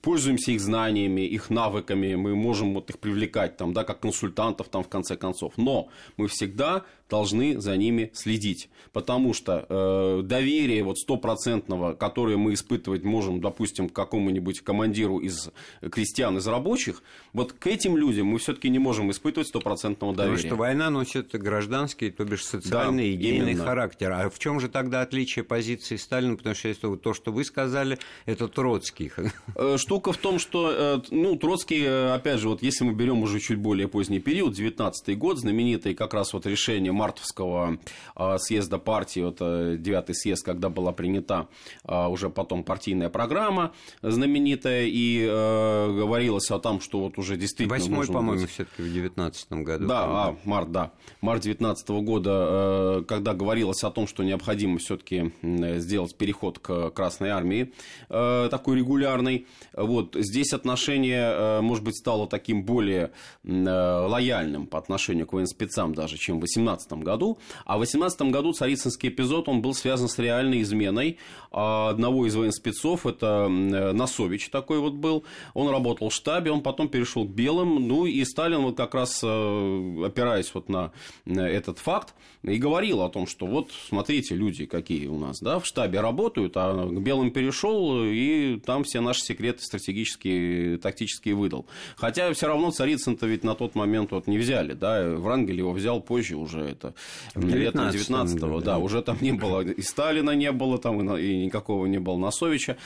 пользуемся 0.01 0.51
их 0.51 0.61
знаниями, 0.61 1.21
их 1.21 1.49
навыками, 1.49 2.15
мы 2.15 2.35
можем 2.35 2.73
вот 2.73 2.89
их 2.89 2.99
привлекать 2.99 3.57
там, 3.57 3.73
да, 3.73 3.83
как 3.83 3.99
консультантов 3.99 4.69
там 4.69 4.83
в 4.83 4.87
конце 4.87 5.17
концов. 5.17 5.53
Но 5.57 5.89
мы 6.17 6.27
всегда 6.27 6.83
должны 7.09 7.59
за 7.59 7.75
ними 7.77 8.11
следить. 8.13 8.69
Потому 8.91 9.33
что 9.33 9.65
э, 9.67 10.21
доверие 10.23 10.83
вот 10.83 10.97
стопроцентного, 10.99 11.93
которое 11.93 12.37
мы 12.37 12.53
испытывать 12.53 13.03
можем, 13.03 13.41
допустим, 13.41 13.89
к 13.89 13.93
какому-нибудь 13.93 14.61
командиру 14.61 15.17
из 15.19 15.49
крестьян, 15.91 16.37
из 16.37 16.47
рабочих, 16.47 17.01
вот 17.33 17.53
к 17.53 17.67
этим 17.67 17.97
людям 17.97 18.27
мы 18.27 18.39
все-таки 18.39 18.69
не 18.69 18.79
можем 18.79 19.11
испытывать 19.11 19.47
стопроцентного 19.47 20.11
Потому 20.11 20.31
доверия. 20.31 20.47
что 20.47 20.55
война 20.55 20.89
носит 20.89 21.31
гражданский, 21.33 22.11
то 22.11 22.23
бишь 22.23 22.45
социальный, 22.45 23.11
Да, 23.11 23.15
идейный 23.15 23.51
именно. 23.53 23.63
характер. 23.65 24.11
А 24.11 24.29
в 24.29 24.39
чем 24.39 24.59
же 24.59 24.69
тогда 24.69 25.01
отличие 25.01 25.43
позиции 25.43 25.95
Сталина? 25.95 26.35
Потому 26.35 26.55
что 26.55 26.67
если 26.67 26.95
то, 26.95 27.13
что 27.13 27.31
вы 27.31 27.43
сказали, 27.43 27.97
это 28.25 28.47
Троцкий. 28.47 29.11
Э, 29.55 29.77
Штука 29.77 30.11
в 30.13 30.17
том, 30.17 30.39
что, 30.39 30.71
э, 30.71 31.01
ну, 31.11 31.35
Троцкий, 31.35 31.83
э, 31.83 32.13
опять 32.13 32.39
же, 32.39 32.49
вот 32.49 32.63
если 32.63 32.85
мы 32.85 32.93
берем 32.93 33.21
уже 33.23 33.39
чуть 33.39 33.57
более 33.57 33.87
поздний 33.87 34.19
период, 34.19 34.53
19 34.53 35.17
год, 35.17 35.37
знаменитое 35.39 35.93
как 35.93 36.13
раз 36.13 36.33
вот 36.33 36.45
решение 36.45 36.91
мартовского 36.93 37.77
э, 38.15 38.37
съезда 38.39 38.77
партии, 38.77 39.21
вот 39.21 39.37
э, 39.39 39.75
девятый 39.77 40.15
съезд, 40.15 40.45
когда 40.45 40.69
была 40.69 40.91
принята 40.91 41.47
э, 41.85 42.07
уже 42.07 42.29
потом 42.29 42.63
партийная 42.63 43.09
программа 43.09 43.73
знаменитая, 44.01 44.85
и 44.85 45.25
э, 45.29 45.91
говорилось 45.91 46.49
о 46.51 46.59
том, 46.59 46.79
что 46.79 46.99
вот 46.99 47.17
уже 47.17 47.37
действительно 47.37 47.77
Восьмой, 47.77 48.07
по-моему, 48.07 48.47
все-таки 48.47 48.81
в 48.81 48.93
девятнадцатом 48.93 49.63
году. 49.63 49.87
да, 49.87 50.03
а, 50.03 50.35
март, 50.43 50.71
да. 50.71 50.91
Март 51.21 51.41
2019 51.43 51.89
года, 52.05 52.31
э, 52.31 53.03
когда 53.07 53.33
говорилось 53.33 53.83
о 53.83 53.91
том, 53.91 54.07
что 54.07 54.23
необходимо 54.23 54.77
все-таки 54.77 55.33
сделать 55.41 56.15
переход 56.15 56.59
к 56.59 56.91
Красной 56.91 57.29
Армии, 57.29 57.73
такой 58.07 58.77
регулярный. 58.77 59.47
Вот 59.73 60.15
здесь 60.15 60.53
отношение, 60.53 61.61
может 61.61 61.83
быть, 61.83 61.97
стало 61.97 62.27
таким 62.27 62.63
более 62.63 63.11
лояльным 63.43 64.67
по 64.67 64.77
отношению 64.77 65.27
к 65.27 65.33
военспецам 65.33 65.93
даже, 65.95 66.17
чем 66.17 66.39
в 66.39 66.43
2018 66.87 67.03
году. 67.03 67.37
А 67.65 67.75
в 67.75 67.81
2018 67.81 68.21
году 68.31 68.53
царицынский 68.53 69.09
эпизод, 69.09 69.49
он 69.49 69.61
был 69.61 69.73
связан 69.73 70.07
с 70.07 70.17
реальной 70.19 70.61
изменой 70.61 71.17
а, 71.51 71.89
одного 71.89 72.25
из 72.27 72.35
военспецов, 72.35 73.05
это 73.05 73.47
э, 73.49 73.91
Носович 73.91 74.49
такой 74.49 74.79
вот 74.79 74.93
был. 74.93 75.23
Он 75.53 75.69
работал 75.69 76.09
в 76.09 76.13
штабе, 76.13 76.51
он 76.51 76.61
потом 76.61 76.89
перешел 76.89 77.25
к 77.25 77.29
белым, 77.29 77.87
ну 77.87 78.05
и 78.05 78.23
Сталин 78.25 78.61
вот 78.61 78.77
как 78.77 78.93
раз 78.93 79.21
э, 79.23 80.05
опираясь 80.05 80.53
вот 80.53 80.69
на 80.69 80.91
этот 81.25 81.79
факт 81.79 82.13
и 82.43 82.57
говорил 82.57 83.01
о 83.01 83.09
том, 83.09 83.25
что 83.27 83.45
вот 83.45 83.71
смотрите, 83.87 84.35
люди 84.35 84.65
какие 84.65 85.07
у 85.07 85.17
нас, 85.17 85.39
да, 85.39 85.59
в 85.59 85.65
штабе 85.65 86.01
работают, 86.01 86.53
а 86.55 86.87
к 86.87 87.01
белым 87.01 87.31
перешел 87.31 88.03
и 88.03 88.59
там 88.65 88.83
все 88.83 88.99
наши 88.99 89.21
секреты 89.21 89.63
стратегические, 89.63 90.77
тактические 90.77 91.35
выдал. 91.35 91.65
Хотя 91.95 92.33
все 92.33 92.47
равно 92.47 92.71
Царицын-то 92.71 93.27
ведь 93.27 93.43
на 93.43 93.55
тот 93.55 93.75
момент 93.75 94.11
вот 94.11 94.27
не 94.27 94.37
взяли, 94.37 94.73
да, 94.73 95.15
Врангель 95.15 95.57
его 95.57 95.71
взял 95.71 96.01
позже 96.01 96.35
уже, 96.35 96.72
это 96.73 96.93
летом 97.35 97.87
19-м, 97.87 98.25
19-го, 98.25 98.59
да. 98.59 98.65
да, 98.65 98.77
уже 98.77 99.01
там 99.01 99.17
не 99.21 99.31
было, 99.31 99.61
и 99.61 99.81
Сталина 99.81 100.31
не 100.31 100.51
было 100.51 100.77
там, 100.77 101.17
и 101.17 101.45
никакого 101.45 101.85
не 101.85 101.99
было 101.99 102.17
Носовича. 102.17 102.77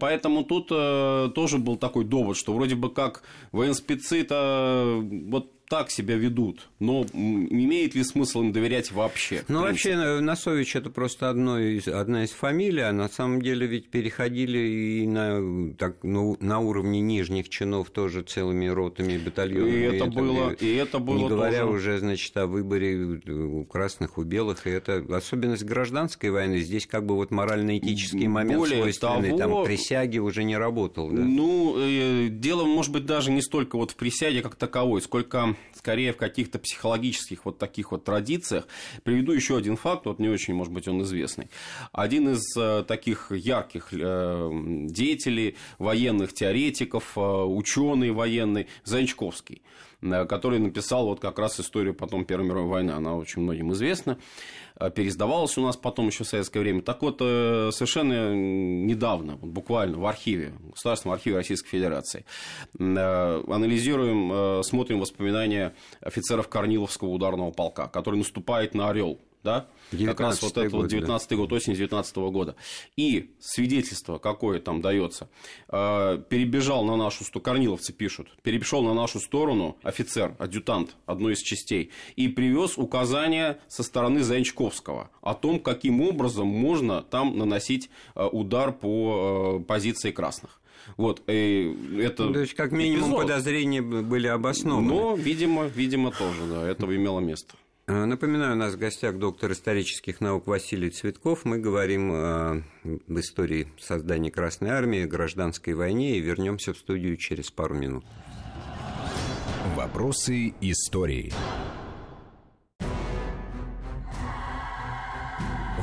Поэтому 0.00 0.44
тут 0.44 0.68
э, 0.70 1.30
тоже 1.34 1.58
был 1.58 1.76
такой 1.76 2.04
довод, 2.04 2.36
что 2.36 2.52
вроде 2.52 2.74
бы 2.74 2.90
как 2.90 3.22
военспецы-то 3.52 4.34
э, 4.34 5.24
вот 5.28 5.52
так 5.68 5.90
себя 5.90 6.16
ведут, 6.16 6.68
но 6.78 7.04
имеет 7.12 7.94
ли 7.94 8.02
смысл 8.02 8.40
им 8.40 8.52
доверять 8.52 8.90
вообще? 8.90 9.42
Ну, 9.48 9.60
вообще, 9.60 9.90
э, 9.90 10.20
Носович 10.20 10.76
это 10.76 10.88
просто 10.88 11.28
одно 11.28 11.58
из, 11.58 11.86
одна 11.88 12.24
из 12.24 12.30
фамилий, 12.30 12.82
а 12.82 12.92
на 12.92 13.08
самом 13.08 13.42
деле 13.42 13.66
ведь 13.66 13.90
переходили 13.90 14.58
и 14.58 15.06
на, 15.06 15.74
так, 15.74 15.98
ну, 16.02 16.36
на 16.40 16.60
уровне 16.60 17.00
нижних 17.00 17.50
чинов 17.50 17.90
тоже 17.90 18.22
целыми 18.22 18.66
ротами 18.66 19.14
и 19.14 19.18
батальонами. 19.18 19.70
И 19.70 19.80
это 19.80 20.06
было, 20.06 20.50
и 20.52 20.74
это 20.74 20.98
было 20.98 21.18
Не 21.18 21.28
говоря 21.28 21.64
тоже. 21.64 21.72
уже, 21.72 21.98
значит, 21.98 22.34
о 22.38 22.46
выборе 22.46 23.20
у 23.26 23.64
красных, 23.64 24.16
у 24.16 24.22
белых, 24.22 24.66
и 24.66 24.70
это 24.70 25.04
особенность 25.14 25.64
гражданской 25.64 26.30
войны. 26.30 26.60
Здесь 26.60 26.86
как 26.86 27.04
бы 27.04 27.14
вот 27.14 27.30
морально-этический 27.30 28.26
момент 28.26 28.58
Более 28.58 28.80
свойственный, 28.80 29.36
того, 29.36 29.56
там 29.56 29.64
присяги 29.64 30.18
уже 30.18 30.44
не 30.44 30.56
работал. 30.56 31.10
Да? 31.10 31.22
Ну, 31.22 31.76
э, 31.78 32.28
дело, 32.30 32.64
может 32.64 32.92
быть, 32.92 33.04
даже 33.04 33.30
не 33.30 33.42
столько 33.42 33.76
вот 33.76 33.90
в 33.90 33.96
присяде 33.96 34.40
как 34.40 34.54
таковой, 34.54 35.02
сколько 35.02 35.57
скорее 35.72 36.12
в 36.12 36.16
каких-то 36.16 36.58
психологических 36.58 37.44
вот 37.44 37.58
таких 37.58 37.92
вот 37.92 38.04
традициях. 38.04 38.66
Приведу 39.04 39.32
еще 39.32 39.56
один 39.56 39.76
факт, 39.76 40.06
вот 40.06 40.18
не 40.18 40.28
очень, 40.28 40.54
может 40.54 40.72
быть, 40.72 40.88
он 40.88 41.02
известный. 41.02 41.48
Один 41.92 42.30
из 42.30 42.56
э, 42.56 42.84
таких 42.86 43.30
ярких 43.30 43.88
э, 43.92 44.50
деятелей, 44.86 45.56
военных 45.78 46.32
теоретиков, 46.32 47.16
э, 47.16 47.20
ученый 47.20 48.10
военный, 48.10 48.66
Занчковский 48.84 49.62
который 50.00 50.58
написал 50.58 51.06
вот 51.06 51.20
как 51.20 51.38
раз 51.38 51.58
историю 51.60 51.94
потом 51.94 52.24
Первой 52.24 52.46
мировой 52.46 52.68
войны. 52.68 52.90
Она 52.92 53.14
очень 53.14 53.42
многим 53.42 53.72
известна. 53.72 54.18
Э, 54.78 54.90
Переиздавалась 54.90 55.56
у 55.58 55.62
нас 55.62 55.76
потом 55.76 56.06
еще 56.06 56.24
в 56.24 56.28
советское 56.28 56.60
время. 56.60 56.82
Так 56.82 57.02
вот, 57.02 57.18
э, 57.20 57.70
совершенно 57.72 58.34
недавно, 58.34 59.36
буквально 59.36 59.98
в 59.98 60.06
архиве, 60.06 60.54
в 60.60 60.70
Государственном 60.70 61.14
архиве 61.14 61.36
Российской 61.36 61.68
Федерации, 61.68 62.24
э, 62.78 63.42
анализируем, 63.48 64.32
э, 64.32 64.62
смотрим 64.62 65.00
воспоминания 65.00 65.74
офицеров 66.00 66.48
Корниловского 66.48 67.08
ударного 67.08 67.50
полка, 67.50 67.88
который 67.88 68.16
наступает 68.16 68.74
на 68.74 68.90
Орел. 68.90 69.18
Да? 69.44 69.66
Как 69.90 70.20
раз 70.20 70.42
вот 70.42 70.56
19-й 70.56 70.66
это 70.66 70.76
вот 70.76 70.82
год, 70.82 70.90
да. 70.90 70.96
19 70.96 71.32
год, 71.32 71.52
осень 71.52 71.74
19 71.74 72.16
года. 72.16 72.56
И 72.96 73.30
свидетельство, 73.38 74.18
какое 74.18 74.60
там 74.60 74.80
дается, 74.80 75.28
э, 75.68 76.22
перебежал 76.28 76.84
на 76.84 76.96
нашу 76.96 77.24
сторону, 77.24 77.44
корниловцы 77.44 77.92
пишут, 77.92 78.28
перешел 78.42 78.82
на 78.82 78.94
нашу 78.94 79.20
сторону 79.20 79.76
офицер, 79.82 80.34
адъютант 80.38 80.96
одной 81.06 81.34
из 81.34 81.38
частей, 81.38 81.90
и 82.16 82.28
привез 82.28 82.76
указания 82.76 83.58
со 83.68 83.82
стороны 83.82 84.22
Заянчковского 84.22 85.10
о 85.22 85.34
том, 85.34 85.60
каким 85.60 86.00
образом 86.00 86.48
можно 86.48 87.02
там 87.02 87.38
наносить 87.38 87.90
э, 88.14 88.24
удар 88.26 88.72
по 88.72 89.60
э, 89.60 89.64
позиции 89.64 90.10
красных. 90.10 90.60
Вот, 90.96 91.22
э, 91.26 91.72
это 91.98 92.24
Ну, 92.24 92.32
то 92.32 92.40
есть, 92.40 92.54
как 92.54 92.72
минимум, 92.72 93.10
эпизод. 93.10 93.22
подозрения 93.22 93.82
были 93.82 94.26
обоснованы. 94.26 94.88
Но, 94.88 95.14
видимо, 95.14 95.66
видимо, 95.66 96.10
тоже, 96.10 96.46
да, 96.48 96.68
это 96.68 96.86
имело 96.86 97.20
место. 97.20 97.54
Э, 97.88 98.04
Напоминаю, 98.04 98.52
у 98.52 98.56
нас 98.56 98.74
в 98.74 98.78
гостях 98.78 99.16
доктор 99.16 99.52
исторических 99.52 100.20
наук 100.20 100.46
Василий 100.46 100.90
Цветков. 100.90 101.46
Мы 101.46 101.58
говорим 101.58 102.12
э, 102.12 102.62
об 102.84 103.18
истории 103.18 103.68
создания 103.80 104.30
Красной 104.30 104.70
Армии, 104.70 105.04
гражданской 105.04 105.72
войне 105.72 106.18
и 106.18 106.20
вернемся 106.20 106.74
в 106.74 106.76
студию 106.76 107.16
через 107.16 107.50
пару 107.50 107.74
минут. 107.74 108.04
Вопросы 109.74 110.52
истории. 110.60 111.32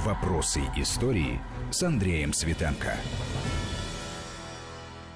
Вопросы 0.05 0.61
истории 0.77 1.39
с 1.71 1.81
Андреем 1.81 2.33
Светенко. 2.33 2.93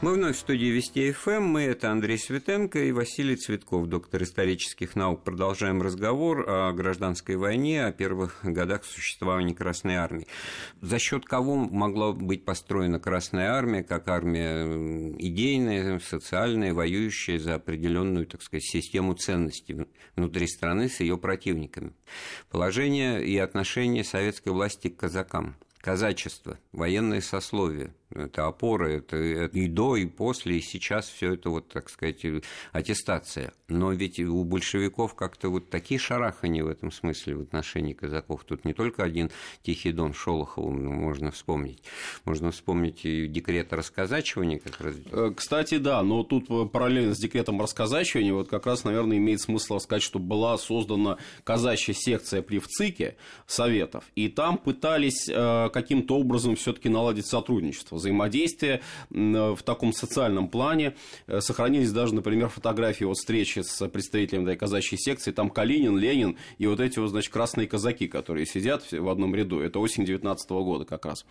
Мы 0.01 0.13
вновь 0.13 0.37
в 0.37 0.39
студии 0.39 0.67
Вести 0.67 1.11
ФМ. 1.11 1.43
Мы 1.43 1.63
это 1.63 1.91
Андрей 1.91 2.17
Светенко 2.17 2.79
и 2.79 2.93
Василий 2.93 3.35
Цветков, 3.35 3.87
доктор 3.87 4.23
исторических 4.23 4.95
наук. 4.95 5.25
Продолжаем 5.25 5.81
разговор 5.81 6.49
о 6.49 6.71
гражданской 6.71 7.35
войне, 7.35 7.85
о 7.85 7.91
первых 7.91 8.39
годах 8.41 8.85
существования 8.85 9.53
Красной 9.53 9.95
Армии. 9.95 10.25
За 10.79 10.99
счет 10.99 11.25
кого 11.25 11.57
могла 11.57 12.13
быть 12.13 12.45
построена 12.45 13.01
Красная 13.01 13.51
Армия, 13.51 13.83
как 13.83 14.07
армия 14.07 14.63
идейная, 15.17 15.99
социальная, 15.99 16.73
воюющая 16.73 17.37
за 17.37 17.55
определенную, 17.55 18.25
так 18.25 18.41
сказать, 18.41 18.63
систему 18.63 19.15
ценностей 19.15 19.85
внутри 20.15 20.47
страны 20.47 20.87
с 20.87 21.01
ее 21.01 21.17
противниками. 21.17 21.91
Положение 22.49 23.21
и 23.21 23.37
отношение 23.37 24.05
советской 24.05 24.53
власти 24.53 24.87
к 24.87 24.95
казакам 24.95 25.57
казачество, 25.81 26.59
военное 26.71 27.21
сословие, 27.21 27.93
это 28.13 28.47
опора, 28.47 28.87
это, 28.87 29.17
это 29.17 29.57
и 29.57 29.67
до, 29.67 29.95
и 29.95 30.05
после, 30.05 30.57
и 30.57 30.61
сейчас 30.61 31.07
все 31.07 31.33
это, 31.33 31.49
вот, 31.49 31.67
так 31.69 31.89
сказать, 31.89 32.25
аттестация. 32.71 33.53
Но 33.67 33.91
ведь 33.91 34.19
у 34.19 34.43
большевиков 34.43 35.13
как-то 35.13 35.49
вот 35.49 35.69
такие 35.69 35.99
шарахани 35.99 36.61
в 36.61 36.67
этом 36.67 36.91
смысле 36.91 37.35
в 37.35 37.41
отношении 37.41 37.93
казаков. 37.93 38.43
Тут 38.45 38.65
не 38.65 38.73
только 38.73 39.03
один 39.03 39.29
Тихий 39.61 39.91
Дон 39.91 40.13
Шолохова 40.13 40.69
можно 40.71 41.31
вспомнить. 41.31 41.83
Можно 42.25 42.51
вспомнить 42.51 43.05
и 43.05 43.27
декрет 43.27 43.71
о 43.73 43.75
расказачивании 43.75 44.57
как 44.57 44.81
раз. 44.81 44.95
Э, 45.11 45.31
кстати, 45.35 45.77
да, 45.77 46.01
но 46.01 46.23
тут 46.23 46.47
параллельно 46.71 47.13
с 47.13 47.19
декретом 47.19 47.59
о 47.59 47.63
расказачивании 47.63 48.31
вот 48.31 48.49
как 48.49 48.65
раз, 48.65 48.83
наверное, 48.83 49.17
имеет 49.17 49.41
смысл 49.41 49.77
сказать, 49.77 50.03
что 50.03 50.17
была 50.17 50.57
создана 50.57 51.17
казачья 51.43 51.93
секция 51.93 52.41
при 52.41 52.57
ВЦИКе 52.57 53.17
Советов, 53.45 54.05
и 54.15 54.29
там 54.29 54.57
пытались 54.57 55.29
э, 55.29 55.69
каким-то 55.71 56.17
образом 56.17 56.55
все-таки 56.55 56.89
наладить 56.89 57.27
сотрудничество 57.27 57.98
взаимодействия 57.99 58.81
в 59.09 59.59
таком 59.63 59.93
социальном 59.93 60.49
плане. 60.49 60.95
Э, 61.27 61.41
сохранились 61.41 61.91
даже, 61.91 62.15
например, 62.15 62.49
фотографии 62.49 63.03
вот 63.03 63.17
встречи 63.17 63.59
с 63.59 63.87
представителями 63.87 64.43
этой 64.43 64.57
казачьей 64.57 64.99
секции. 64.99 65.31
Там 65.31 65.49
Калинин, 65.49 65.97
Ленин 65.97 66.37
и 66.57 66.67
вот 66.67 66.79
эти 66.79 66.99
вот, 66.99 67.09
значит, 67.09 67.31
красные 67.31 67.67
казаки, 67.67 68.07
которые 68.07 68.45
сидят 68.45 68.91
в 68.91 69.09
одном 69.09 69.35
ряду. 69.35 69.59
Это 69.59 69.79
осень 69.79 70.05
19 70.05 70.49
года 70.49 70.85
как 70.85 71.05
раз. 71.05 71.25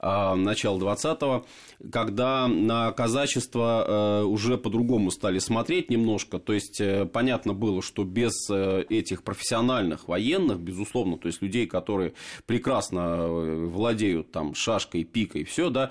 А, 0.00 0.34
начало 0.34 0.78
20-го, 0.78 1.46
когда 1.90 2.48
на 2.48 2.92
казачество 2.92 3.84
э, 3.86 4.24
уже 4.24 4.58
по-другому 4.58 5.10
стали 5.10 5.38
смотреть 5.38 5.90
немножко. 5.90 6.38
То 6.38 6.52
есть, 6.52 6.80
э, 6.80 7.06
понятно 7.06 7.54
было, 7.54 7.82
что 7.82 8.04
без 8.04 8.50
этих 8.50 9.22
профессиональных 9.22 10.08
военных, 10.08 10.58
безусловно, 10.58 11.18
то 11.18 11.28
есть 11.28 11.42
людей, 11.42 11.66
которые 11.66 12.14
прекрасно 12.46 13.26
владеют 13.28 14.32
там 14.32 14.54
шашкой, 14.54 15.04
пикой, 15.04 15.44
все, 15.44 15.70
да, 15.70 15.90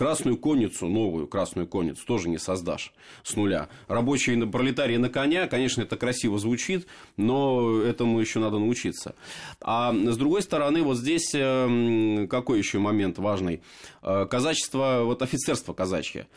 Красную 0.00 0.38
конницу, 0.38 0.86
новую 0.86 1.26
красную 1.26 1.66
конницу 1.66 2.06
тоже 2.06 2.30
не 2.30 2.38
создашь 2.38 2.94
с 3.22 3.36
нуля. 3.36 3.68
Рабочие 3.86 4.46
пролетарии 4.46 4.96
на 4.96 5.10
коня, 5.10 5.46
конечно, 5.46 5.82
это 5.82 5.98
красиво 5.98 6.38
звучит, 6.38 6.86
но 7.18 7.82
этому 7.82 8.18
еще 8.18 8.38
надо 8.38 8.58
научиться. 8.58 9.14
А 9.60 9.92
с 9.92 10.16
другой 10.16 10.40
стороны, 10.40 10.80
вот 10.80 10.96
здесь 10.96 11.34
эм, 11.34 12.28
какой 12.28 12.56
еще 12.56 12.78
момент 12.78 13.18
важный? 13.18 13.60
Э, 14.02 14.24
казачество, 14.24 15.02
вот 15.04 15.20
офицерство 15.20 15.74
казачье. 15.74 16.28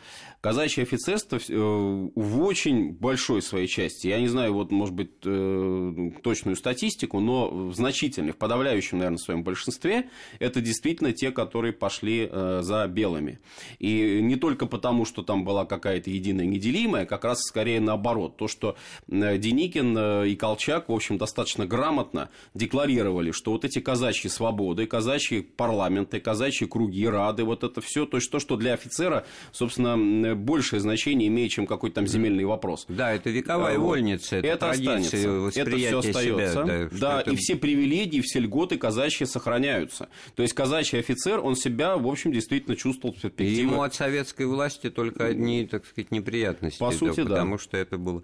Казачье 0.42 0.82
офицерство 0.82 1.36
э, 1.36 2.10
в 2.14 2.42
очень 2.42 2.92
большой 2.92 3.40
своей 3.40 3.66
части, 3.66 4.08
я 4.08 4.20
не 4.20 4.28
знаю, 4.28 4.52
вот, 4.52 4.70
может 4.70 4.94
быть, 4.94 5.12
э, 5.24 6.10
точную 6.22 6.56
статистику, 6.56 7.20
но 7.20 7.48
в 7.48 7.74
значительных, 7.74 8.36
подавляющем, 8.36 8.98
наверное, 8.98 9.16
своем 9.16 9.42
большинстве, 9.42 10.10
это 10.38 10.60
действительно 10.60 11.14
те, 11.14 11.30
которые 11.30 11.72
пошли 11.72 12.30
за 12.60 12.86
белыми. 12.88 13.38
И 13.78 14.20
не 14.22 14.36
только 14.36 14.66
потому, 14.66 15.04
что 15.04 15.22
там 15.22 15.44
была 15.44 15.64
какая-то 15.64 16.10
единая 16.10 16.46
неделимая, 16.46 17.06
как 17.06 17.24
раз 17.24 17.40
скорее 17.42 17.80
наоборот. 17.80 18.36
То, 18.36 18.48
что 18.48 18.76
Деникин 19.08 20.24
и 20.24 20.34
Колчак, 20.36 20.88
в 20.88 20.92
общем, 20.92 21.18
достаточно 21.18 21.66
грамотно 21.66 22.30
декларировали, 22.54 23.30
что 23.30 23.52
вот 23.52 23.64
эти 23.64 23.80
казачьи 23.80 24.30
свободы, 24.30 24.86
казачьи 24.86 25.40
парламенты, 25.42 26.20
казачьи 26.20 26.66
круги, 26.66 27.06
рады, 27.06 27.44
вот 27.44 27.64
это 27.64 27.80
все, 27.80 28.06
то 28.06 28.16
есть 28.16 28.30
то, 28.30 28.38
что 28.38 28.56
для 28.56 28.74
офицера, 28.74 29.24
собственно, 29.52 30.34
большее 30.34 30.80
значение 30.80 31.28
имеет, 31.28 31.50
чем 31.50 31.66
какой-то 31.66 31.96
там 31.96 32.06
земельный 32.06 32.44
вопрос. 32.44 32.86
Да, 32.88 33.12
это 33.12 33.30
вековая 33.30 33.78
вот. 33.78 33.88
вольница, 33.88 34.36
это, 34.36 34.48
это 34.48 34.70
останется. 34.70 35.16
Это 35.16 35.76
все 35.76 35.98
остается. 35.98 36.64
Себя, 36.64 36.88
да, 36.90 36.98
да 36.98 37.20
это... 37.20 37.30
и 37.30 37.36
все 37.36 37.56
привилегии, 37.56 38.20
все 38.20 38.40
льготы 38.40 38.78
казачьи 38.78 39.26
сохраняются. 39.26 40.08
То 40.34 40.42
есть 40.42 40.54
казачий 40.54 40.98
офицер, 40.98 41.40
он 41.40 41.56
себя, 41.56 41.96
в 41.96 42.06
общем, 42.06 42.32
действительно 42.32 42.76
чувствовал 42.76 43.14
и 43.44 43.54
ему 43.54 43.82
от 43.82 43.94
советской 43.94 44.46
власти 44.46 44.90
только 44.90 45.26
одни, 45.26 45.66
так 45.66 45.86
сказать, 45.86 46.10
неприятности. 46.10 46.78
По 46.78 46.90
сути, 46.90 47.22
да. 47.22 47.30
Потому 47.30 47.58
что 47.58 47.76
это 47.76 47.98
было... 47.98 48.22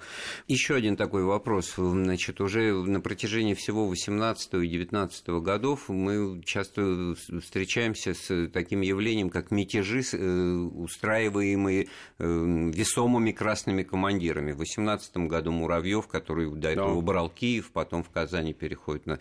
Еще 0.48 0.74
один 0.74 0.96
такой 0.96 1.24
вопрос. 1.24 1.74
Значит, 1.76 2.40
уже 2.40 2.72
на 2.72 3.00
протяжении 3.00 3.54
всего 3.54 3.86
18 3.86 4.54
и 4.54 4.66
19 4.66 5.28
годов 5.42 5.88
мы 5.88 6.42
часто 6.44 7.14
встречаемся 7.42 8.14
с 8.14 8.48
таким 8.48 8.80
явлением, 8.80 9.30
как 9.30 9.50
мятежи, 9.50 10.02
э, 10.12 10.54
устраиваемые 10.74 11.88
э, 12.18 12.70
весомыми 12.74 13.32
красными 13.32 13.82
командирами. 13.82 14.52
В 14.52 14.58
18 14.58 15.16
году 15.16 15.52
Муравьев, 15.52 16.06
который 16.06 16.50
до 16.50 16.68
этого 16.68 16.88
да. 16.88 16.94
убрал 16.94 17.30
Киев, 17.30 17.70
потом 17.72 18.02
в 18.02 18.10
Казани 18.10 18.52
переходит 18.52 19.06
на, 19.06 19.18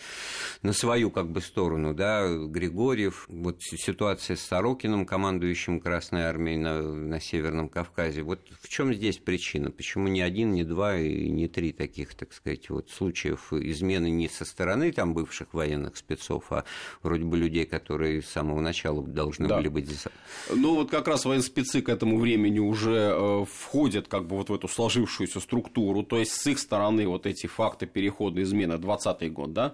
на 0.62 0.73
свою 0.73 1.12
как 1.12 1.29
бы 1.29 1.41
сторону, 1.41 1.93
да, 1.93 2.27
Григорьев. 2.27 3.25
Вот 3.29 3.62
ситуация 3.62 4.35
с 4.35 4.41
Сорокиным, 4.41 5.05
командующим 5.05 5.79
Красной 5.89 6.25
Армией 6.25 6.58
на, 6.58 6.84
на 6.84 7.19
Северном 7.19 7.67
Кавказе. 7.67 8.21
Вот 8.21 8.41
в 8.62 8.69
чем 8.69 8.93
здесь 8.93 9.17
причина? 9.17 9.71
Почему 9.71 10.08
ни 10.08 10.19
один, 10.19 10.54
ни 10.54 10.62
два 10.62 10.95
и 10.95 11.28
не 11.30 11.47
три 11.47 11.71
таких, 11.71 12.13
так 12.13 12.32
сказать, 12.32 12.69
вот 12.69 12.91
случаев 12.91 13.52
измены 13.52 14.12
не 14.12 14.30
со 14.30 14.45
стороны 14.45 14.91
там 14.91 15.15
бывших 15.15 15.52
военных 15.56 15.97
спецов, 15.97 16.52
а 16.52 16.63
вроде 17.02 17.23
бы 17.23 17.38
людей, 17.38 17.65
которые 17.65 18.21
с 18.21 18.28
самого 18.28 18.62
начала 18.62 19.02
должны 19.02 19.47
да. 19.47 19.58
были 19.58 19.69
быть... 19.69 19.89
Ну, 20.54 20.75
вот 20.75 20.91
как 20.91 21.08
раз 21.08 21.25
военспецы 21.25 21.82
к 21.82 21.89
этому 21.89 22.19
времени 22.19 22.60
уже 22.60 23.12
э, 23.12 23.45
входят 23.52 24.08
как 24.08 24.28
бы 24.28 24.36
вот 24.36 24.52
в 24.52 24.54
эту 24.54 24.67
сложившуюся 24.67 25.39
структуру, 25.39 26.04
то 26.04 26.19
есть 26.19 26.34
с 26.34 26.45
их 26.45 26.60
стороны 26.60 27.08
вот 27.08 27.25
эти 27.25 27.47
факты 27.47 27.88
перехода 27.88 28.43
измены, 28.43 28.78
20 28.78 29.34
год, 29.34 29.54
да, 29.54 29.73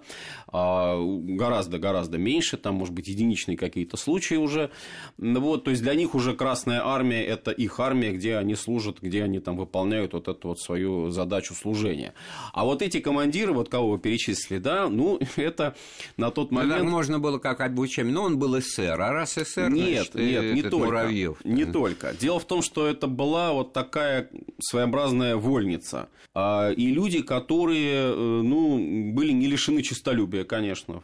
гораздо-гораздо 0.50 2.16
меньше, 2.16 2.56
там, 2.56 2.76
может 2.76 2.94
быть, 2.94 3.06
единичные 3.06 3.58
какие-то 3.58 3.98
случаи 3.98 4.36
уже, 4.36 4.70
вот, 5.18 5.64
то 5.64 5.70
есть 5.70 5.82
для 5.82 5.94
них 5.96 6.14
уже 6.14 6.34
Красная 6.34 6.82
Армия– 6.84 7.24
это 7.26 7.50
их 7.50 7.80
армия, 7.80 8.12
где 8.12 8.36
они 8.36 8.54
служат, 8.54 8.98
где 9.00 9.24
они 9.24 9.40
там 9.40 9.56
выполняют 9.56 10.12
вот 10.12 10.28
эту 10.28 10.48
вот 10.48 10.60
свою 10.60 11.10
задачу 11.10 11.54
служения. 11.54 12.14
А 12.52 12.64
вот 12.64 12.82
эти 12.82 13.00
командиры, 13.00 13.52
вот 13.52 13.68
кого 13.68 13.92
вы 13.92 13.98
перечислили, 13.98 14.58
да, 14.58 14.88
ну, 14.88 15.18
это 15.36 15.74
на 16.16 16.30
тот 16.30 16.50
ну, 16.50 16.58
момент... 16.58 16.84
Ну, 16.84 16.90
можно 16.90 17.18
было 17.18 17.38
как 17.38 17.60
обучаем, 17.60 18.12
но 18.12 18.22
он 18.22 18.38
был 18.38 18.60
СССР, 18.60 19.00
а 19.00 19.12
раз 19.12 19.34
СССР, 19.34 19.70
Нет, 19.70 20.10
значит, 20.12 20.14
нет, 20.14 20.54
не 20.54 20.62
только. 20.62 20.86
Муравьев. 20.86 21.44
Не 21.44 21.64
только. 21.64 22.14
Дело 22.14 22.38
в 22.38 22.44
том, 22.44 22.62
что 22.62 22.86
это 22.86 23.06
была 23.06 23.52
вот 23.52 23.72
такая 23.72 24.30
своеобразная 24.60 25.36
вольница. 25.36 26.08
А, 26.34 26.70
и 26.70 26.86
люди, 26.88 27.22
которые, 27.22 28.12
э, 28.12 28.14
ну, 28.14 29.12
были 29.12 29.32
не 29.32 29.46
лишены 29.46 29.82
честолюбия, 29.82 30.44
конечно, 30.44 31.02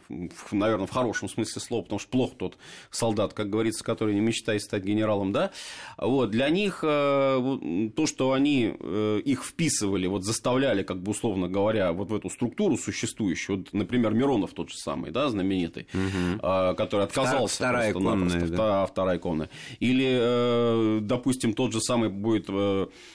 наверное, 0.51 0.85
в 0.85 0.91
хорошем 0.91 1.27
смысле 1.27 1.61
слова, 1.61 1.81
потому 1.81 1.99
что 1.99 2.09
плохо 2.09 2.35
тот 2.37 2.57
солдат, 2.91 3.33
как 3.33 3.49
говорится, 3.49 3.83
который 3.83 4.13
не 4.13 4.21
мечтает 4.21 4.61
стать 4.61 4.82
генералом, 4.83 5.31
да, 5.31 5.51
вот, 5.97 6.31
для 6.31 6.49
них 6.49 6.79
э, 6.83 7.89
то, 7.95 8.05
что 8.05 8.33
они 8.33 8.75
э, 8.79 9.21
их 9.23 9.43
вписывали, 9.43 10.07
вот 10.07 10.23
заставляли, 10.23 10.83
как 10.83 11.01
бы 11.01 11.11
условно 11.11 11.47
говоря, 11.47 11.91
вот 11.93 12.09
в 12.09 12.15
эту 12.15 12.29
структуру 12.29 12.77
существующую, 12.77 13.59
вот, 13.59 13.73
например, 13.73 14.13
Миронов 14.13 14.53
тот 14.53 14.69
же 14.69 14.77
самый, 14.77 15.11
да, 15.11 15.29
знаменитый, 15.29 15.87
угу. 15.93 16.39
который 16.75 17.05
отказался 17.05 17.55
вторая 17.55 17.93
конная, 17.93 18.47
да. 18.47 18.85
вторая 18.85 19.19
конная, 19.19 19.49
или, 19.79 20.17
э, 20.19 20.99
допустим, 21.01 21.53
тот 21.53 21.73
же 21.73 21.81
самый 21.81 22.09
будет 22.09 22.47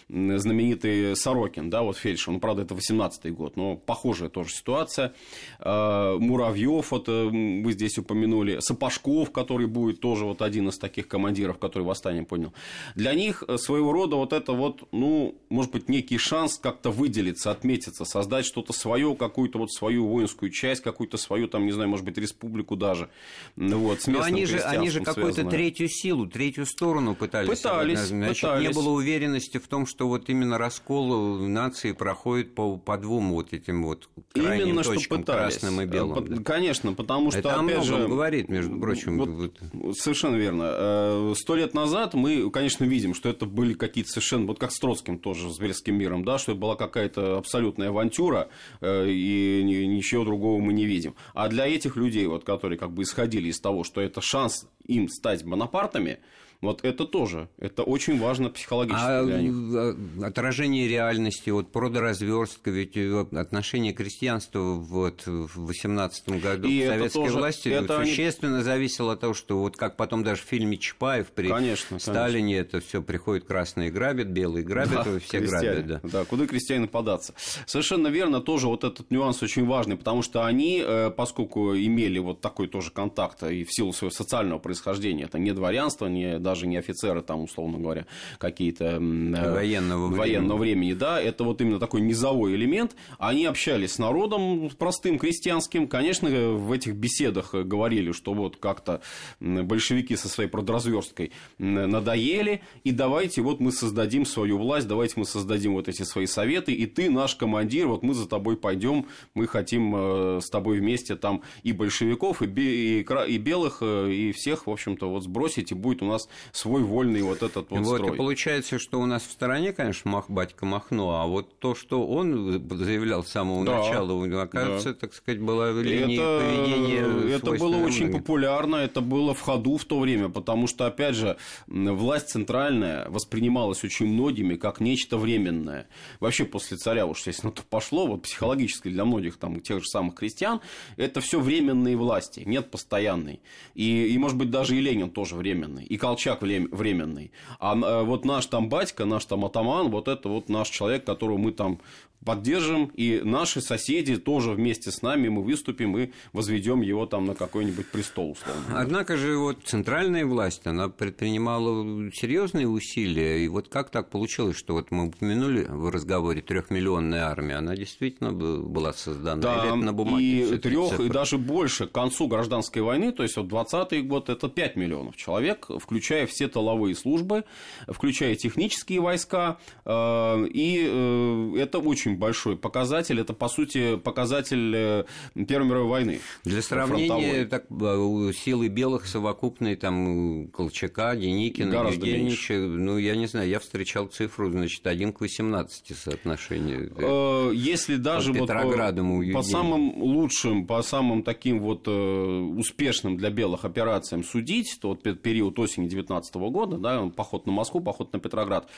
знаменитый 0.09 1.17
Сорокин, 1.17 1.71
да, 1.71 1.83
вот 1.83 1.97
фельдшер, 1.97 2.33
ну, 2.33 2.41
правда, 2.41 2.63
это 2.63 2.75
18-й 2.75 3.31
год, 3.31 3.57
но 3.57 3.77
похожая 3.77 4.29
тоже 4.29 4.51
ситуация, 4.51 5.13
Муравьев, 5.61 6.91
вот 6.91 7.09
вы 7.09 7.73
здесь 7.73 7.99
упомянули, 7.99 8.59
Сапожков, 8.61 9.31
который 9.33 9.67
будет 9.67 10.01
тоже 10.01 10.25
вот 10.25 10.43
один 10.43 10.69
из 10.69 10.79
таких 10.79 11.09
командиров, 11.09 11.58
который 11.59 11.83
восстание 11.83 12.25
понял. 12.25 12.53
Для 12.95 13.15
них 13.15 13.45
э, 13.47 13.57
своего 13.59 13.93
рода 13.93 14.17
вот 14.17 14.33
это 14.33 14.53
вот, 14.53 14.89
ну, 14.93 15.35
может 15.49 15.73
быть, 15.73 15.89
некий 15.89 16.19
шанс 16.19 16.59
как-то 16.59 16.91
выделиться, 16.91 17.51
отметиться, 17.51 18.05
создать 18.05 18.47
что-то 18.47 18.73
свое, 18.73 19.15
какую-то 19.15 19.59
вот 19.59 19.73
свою 19.73 20.07
воинскую 20.07 20.51
часть, 20.51 20.83
какую-то 20.83 21.17
свою, 21.17 21.49
там, 21.49 21.67
не 21.67 21.73
знаю, 21.73 21.89
может 21.89 22.05
быть, 22.05 22.19
республику 22.19 22.77
даже. 22.77 23.09
Вот, 23.57 24.03
с 24.03 24.07
Но 24.07 24.23
они 24.23 24.47
же, 24.47 24.59
они 24.59 24.91
же 24.91 25.01
какую-то 25.01 25.45
третью 25.45 25.89
силу, 25.89 26.27
третью 26.27 26.67
сторону 26.67 27.15
пытались. 27.15 27.49
Пытались, 27.49 27.99
Значит, 27.99 28.43
пытались. 28.43 28.69
не 28.69 28.75
было 28.75 28.91
уверенности 28.91 29.59
в 29.59 29.67
том, 29.69 29.87
что 29.87 30.09
вот 30.09 30.29
именно 30.29 30.59
раскол 30.59 31.39
нации 31.39 31.93
проходит 31.93 32.55
по, 32.55 32.77
по 32.77 32.97
двум 32.97 33.33
вот 33.33 33.53
этим 33.53 33.85
вот 33.85 34.09
крайним 34.33 34.69
именно 34.69 34.83
точкам, 34.83 35.03
что 35.03 35.17
пытались. 35.17 35.59
красным 35.59 35.81
и 35.81 35.87
белым. 35.87 36.41
Э, 36.41 36.43
конечно, 36.43 36.93
потому 36.93 37.31
что, 37.31 37.41
Это 37.41 37.55
опять 37.55 37.85
же... 37.85 38.07
говорит, 38.07 38.49
между 38.49 38.79
прочим. 38.79 39.53
Вот, 39.73 39.99
совершенно 39.99 40.37
верно. 40.37 40.65
Э, 40.71 41.35
сто 41.49 41.57
лет 41.57 41.73
назад 41.73 42.13
мы, 42.13 42.51
конечно, 42.51 42.85
видим, 42.85 43.15
что 43.15 43.31
это 43.31 43.47
были 43.47 43.73
какие-то 43.73 44.11
совершенно, 44.11 44.45
вот 44.45 44.59
как 44.59 44.71
с 44.71 44.79
Троцким 44.79 45.19
тоже, 45.19 45.51
с 45.51 45.59
Бельским 45.59 45.95
миром, 45.95 46.23
да, 46.23 46.37
что 46.37 46.53
это 46.53 46.61
была 46.61 46.77
какая-то 46.77 47.39
абсолютная 47.39 47.89
авантюра, 47.89 48.51
э, 48.83 49.09
и 49.09 49.63
ничего 49.65 50.25
другого 50.25 50.61
мы 50.61 50.75
не 50.75 50.85
видим. 50.85 51.15
А 51.33 51.49
для 51.49 51.67
этих 51.67 51.97
людей, 51.97 52.27
вот, 52.27 52.45
которые 52.45 52.79
как 52.79 52.93
бы 52.93 53.03
исходили 53.03 53.49
из 53.49 53.61
того, 53.61 53.83
что 53.83 54.03
это 54.03 54.21
шанс 54.21 54.69
им 54.85 55.09
стать 55.09 55.43
Бонапартами, 55.43 56.19
Вот 56.61 56.85
это 56.85 57.05
тоже, 57.05 57.49
это 57.59 57.85
очень 57.85 58.19
важно 58.19 58.51
психологически 58.51 59.01
а 59.01 59.25
для 59.25 59.43
них. 59.43 60.25
Отражение 60.25 60.89
реальности, 60.89 61.51
вот 61.51 61.71
продоразверстка, 61.71 62.73
ведь 62.73 62.97
э, 62.97 63.27
отношение 63.33 63.93
крестьянства 63.93 64.59
вот 64.59 65.23
в 65.27 65.67
18 65.67 66.29
году 66.43 66.67
и 66.67 66.85
советской 66.85 67.27
тоже, 67.27 67.39
власти 67.39 67.69
это 67.69 68.05
существенно 68.05 68.57
они... 68.57 68.65
зависело 68.65 69.13
от 69.13 69.21
того, 69.21 69.35
что 69.35 69.61
вот 69.61 69.77
как 69.77 69.97
потом 69.97 70.25
даже 70.25 70.43
в 70.43 70.47
фильме 70.47 70.79
Чапаев 70.79 71.29
при 71.29 71.49
конечно, 71.49 72.01
Сталине 72.01 72.57
конечно. 72.57 72.79
это 72.79 72.87
все 72.87 73.03
приходит 73.03 73.45
красные 73.45 73.93
грабят, 73.93 74.27
белые 74.27 74.65
грабят, 74.65 75.05
да, 75.05 75.19
все 75.21 75.39
крестьяне. 75.39 75.83
грабят. 75.83 76.01
Да. 76.03 76.09
да, 76.09 76.25
куда 76.25 76.49
крестьяне 76.49 76.89
податься. 76.89 77.35
Совершенно 77.67 78.09
верно, 78.09 78.41
тоже 78.41 78.67
вот 78.67 78.83
этот 78.83 79.13
нюанс 79.13 79.45
очень 79.45 79.65
важный, 79.65 79.97
потому 79.97 80.23
что 80.23 80.45
они, 80.45 80.83
э, 80.85 81.11
поскольку 81.11 81.77
имели 81.77 82.19
вот 82.19 82.41
такой 82.41 82.67
тоже 82.67 82.91
контакт 82.91 83.45
и 83.45 83.63
в 83.63 83.73
силу 83.73 83.93
своего 83.93 84.13
социального 84.13 84.59
происхождения, 84.59 85.23
это 85.23 85.39
не 85.39 85.53
дворянство, 85.53 86.07
не 86.07 86.41
даже 86.49 86.67
не 86.67 86.79
офицеры, 86.79 87.21
там, 87.21 87.43
условно 87.43 87.79
говоря, 87.79 88.07
какие-то 88.39 88.85
э, 88.85 89.53
военного, 89.53 90.09
военного 90.09 90.59
времени. 90.59 90.95
да, 90.95 91.21
это 91.21 91.45
вот 91.45 91.61
именно 91.61 91.79
такой 91.79 92.01
низовой 92.01 92.55
элемент. 92.55 92.97
Они 93.19 93.45
общались 93.45 93.93
с 93.93 93.99
народом 93.99 94.71
простым, 94.79 95.19
крестьянским. 95.19 95.87
Конечно, 95.89 96.31
в 96.31 96.73
этих 96.73 96.95
беседах 96.95 97.53
говорили, 97.53 98.13
что 98.13 98.33
вот 98.33 98.57
как-то 98.57 99.03
большевики 99.41 100.17
со 100.17 100.29
своей 100.29 100.49
продразверсткой 100.49 101.33
надоели, 101.59 102.63
и 102.83 102.93
давайте 102.93 103.43
вот 103.43 103.61
мы 103.61 103.71
создадим 103.71 104.25
свою 104.25 104.57
власть, 104.57 104.89
давайте 104.89 105.15
мы 105.17 105.27
создадим 105.27 105.75
вот 105.75 105.89
эти 105.89 106.05
свои 106.05 106.27
советы, 106.27 106.73
и 106.73 106.87
ты 106.87 107.11
наш 107.11 107.35
командир, 107.35 107.89
вот 107.89 108.03
мы 108.03 108.15
за 108.15 108.27
тобой 108.27 108.57
пойдем, 108.57 109.07
мы 109.35 109.47
хотим 109.47 109.95
э, 109.95 110.41
с 110.41 110.49
тобой 110.49 110.79
вместе 110.79 111.15
там 111.17 111.43
и 111.63 111.73
большевиков, 111.73 112.41
и, 112.41 112.47
и, 112.47 113.07
и 113.29 113.39
белых, 113.39 113.79
э, 113.83 114.13
и 114.13 114.33
всех, 114.33 114.67
в 114.67 114.71
общем-то, 114.71 115.11
вот 115.11 115.25
сбросить, 115.25 115.73
и 115.73 115.75
будет 115.75 116.03
у 116.03 116.07
нас 116.07 116.29
свой 116.53 116.83
вольный 116.83 117.23
вот 117.23 117.43
этот 117.43 117.71
вот, 117.71 117.81
вот 117.81 117.97
строй. 117.97 118.15
И 118.15 118.17
получается, 118.17 118.79
что 118.79 119.01
у 119.01 119.07
нас 119.07 119.23
в 119.23 119.31
стороне, 119.31 119.73
конечно, 119.73 120.11
Мах, 120.11 120.29
батька 120.29 120.67
Махно, 120.67 121.21
а 121.21 121.27
вот 121.27 121.59
то, 121.59 121.75
что 121.75 122.07
он 122.07 122.63
заявлял 122.71 123.25
с 123.25 123.29
самого 123.29 123.65
да, 123.65 123.79
начала, 123.79 124.43
оказывается, 124.43 124.93
да. 124.93 125.01
так 125.01 125.15
сказать, 125.15 125.41
была 125.41 125.71
линия 125.71 126.21
это, 126.21 126.45
поведения 126.45 127.35
Это 127.35 127.53
было 127.53 127.77
очень 127.77 128.07
многим. 128.07 128.21
популярно, 128.21 128.77
это 128.77 129.01
было 129.01 129.35
в 129.35 129.41
ходу 129.41 129.77
в 129.77 129.85
то 129.85 129.99
время, 129.99 130.29
потому 130.29 130.67
что, 130.67 130.87
опять 130.87 131.15
же, 131.15 131.37
власть 131.67 132.29
центральная 132.29 133.09
воспринималась 133.09 133.85
очень 133.85 134.07
многими 134.07 134.57
как 134.57 134.81
нечто 134.81 135.17
временное. 135.17 135.89
Вообще 136.21 136.45
после 136.45 136.77
царя 136.77 137.07
уж, 137.07 137.27
если 137.27 137.47
на 137.47 137.53
то 137.53 137.63
пошло, 137.69 138.07
вот 138.07 138.23
психологически 138.23 138.89
для 138.89 139.05
многих 139.05 139.37
там 139.37 139.61
тех 139.61 139.81
же 139.83 139.89
самых 139.89 140.15
крестьян, 140.15 140.61
это 140.97 141.21
все 141.21 141.41
временные 141.41 141.97
власти, 141.97 142.43
нет 142.47 142.71
постоянной. 142.71 143.41
И, 143.75 144.07
и, 144.07 144.19
может 144.19 144.37
быть, 144.37 144.51
даже 144.51 144.77
и 144.77 144.81
Ленин 144.81 145.11
тоже 145.11 145.35
временный, 145.35 145.85
и 145.85 145.97
Колчак 145.97 146.28
временный. 146.37 147.33
А 147.59 147.75
э, 147.75 148.05
вот 148.05 148.25
наш 148.25 148.47
там 148.47 148.69
батька, 148.69 149.05
наш 149.05 149.25
там 149.25 149.45
атаман, 149.45 149.91
вот 149.91 150.09
это 150.09 150.29
вот 150.29 150.49
наш 150.49 150.69
человек, 150.69 151.05
которого 151.05 151.39
мы 151.39 151.53
там 151.53 151.81
поддержим, 152.25 152.87
и 152.95 153.21
наши 153.25 153.61
соседи 153.61 154.17
тоже 154.17 154.51
вместе 154.51 154.91
с 154.91 155.03
нами 155.03 155.29
мы 155.29 155.43
выступим 155.43 155.97
и 155.97 156.11
возведем 156.33 156.83
его 156.83 157.07
там 157.07 157.27
на 157.27 157.35
какой-нибудь 157.35 157.87
престол, 157.89 158.33
условно. 158.33 158.63
Однако 158.75 159.17
же 159.17 159.39
вот 159.39 159.59
центральная 159.65 160.27
власть, 160.27 160.67
она 160.67 160.89
предпринимала 160.89 162.11
серьезные 162.13 162.69
усилия, 162.69 163.45
и 163.45 163.49
вот 163.49 163.69
как 163.69 163.91
так 163.91 164.11
получилось, 164.11 164.57
что 164.57 164.75
вот 164.75 164.91
мы 164.91 165.07
упомянули 165.09 165.65
в 165.65 165.91
разговоре 165.91 166.43
трехмиллионная 166.43 167.25
армия, 167.25 167.57
она 167.57 167.77
действительно 167.77 168.33
была 168.33 168.93
создана, 168.93 169.41
да, 169.41 169.55
или 169.59 169.67
это 169.69 169.77
на 169.77 169.93
бумаге? 169.93 170.55
и 170.55 170.59
трех, 170.59 171.01
и 171.01 171.09
даже 171.09 171.39
больше, 171.39 171.87
к 171.87 171.93
концу 171.93 172.27
гражданской 172.27 172.83
войны, 172.83 173.13
то 173.13 173.23
есть 173.23 173.37
вот 173.37 173.47
20-й 173.47 174.03
год, 174.03 174.29
это 174.29 174.49
5 174.49 174.77
миллионов 174.77 175.17
человек, 175.17 175.69
включая 175.81 176.27
все 176.27 176.49
тыловые 176.49 176.95
службы, 176.95 177.45
включая 177.87 178.35
технические 178.35 179.01
войска, 179.01 179.59
э, 179.85 180.47
и 180.53 180.87
э, 180.89 181.55
это 181.59 181.79
очень 181.79 182.08
очень 182.09 182.19
большой 182.19 182.57
показатель. 182.57 183.21
Это, 183.21 183.33
по 183.33 183.49
сути, 183.49 183.97
показатель 183.97 184.75
э, 184.75 185.05
Первой 185.47 185.69
мировой 185.69 185.89
войны. 185.89 186.21
Для 186.45 186.63
сравнения, 186.63 187.45
так, 187.47 187.67
э, 187.71 188.33
силы 188.35 188.69
белых 188.69 189.07
совокупные, 189.07 189.77
там, 189.77 190.49
Колчака, 190.49 191.17
Деникина, 191.17 191.71
Гораздо 191.71 192.07
Евгеньевича, 192.07 192.55
ну, 192.55 192.99
я 192.99 193.17
не 193.17 193.27
знаю, 193.27 193.49
я 193.49 193.59
встречал 193.59 194.07
цифру, 194.07 194.51
значит, 194.51 194.87
1 194.87 195.13
к 195.13 195.21
18 195.21 195.97
соотношение. 195.97 196.91
Э, 196.97 197.51
если 197.55 197.97
даже 197.97 198.33
вот 198.33 198.49
по, 198.49 199.33
по 199.33 199.43
самым 199.43 200.03
лучшим, 200.03 200.67
по 200.67 200.83
самым 200.83 201.23
таким 201.23 201.61
вот 201.61 201.89
успешным 201.89 203.17
для 203.17 203.31
белых 203.31 203.65
операциям 203.65 204.25
судить, 204.25 204.79
то 204.81 204.89
вот 204.89 205.03
период 205.03 205.59
осени 205.59 205.89
19 205.89 206.35
года, 206.37 206.79
да, 206.79 207.07
поход 207.09 207.47
на 207.47 207.53
Москву, 207.53 207.81
поход 207.81 208.13
на 208.13 208.19
Петроград, 208.19 208.69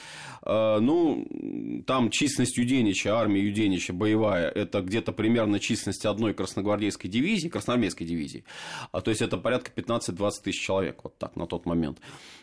ну, 0.44 1.82
там 1.86 2.10
численность 2.10 2.56
Юденича 2.56 3.19
армия 3.20 3.42
Юденича 3.42 3.92
боевая, 3.92 4.48
это 4.48 4.80
где-то 4.80 5.12
примерно 5.12 5.60
численность 5.60 6.06
одной 6.06 6.34
красногвардейской 6.34 7.10
дивизии, 7.10 7.48
красноармейской 7.48 8.06
дивизии. 8.06 8.44
А, 8.92 9.00
то 9.00 9.10
есть, 9.10 9.22
это 9.22 9.36
порядка 9.36 9.70
15-20 9.74 10.30
тысяч 10.44 10.60
человек, 10.60 11.00
вот 11.04 11.16
так, 11.18 11.36
на 11.36 11.46
тот 11.46 11.66
момент. 11.66 11.98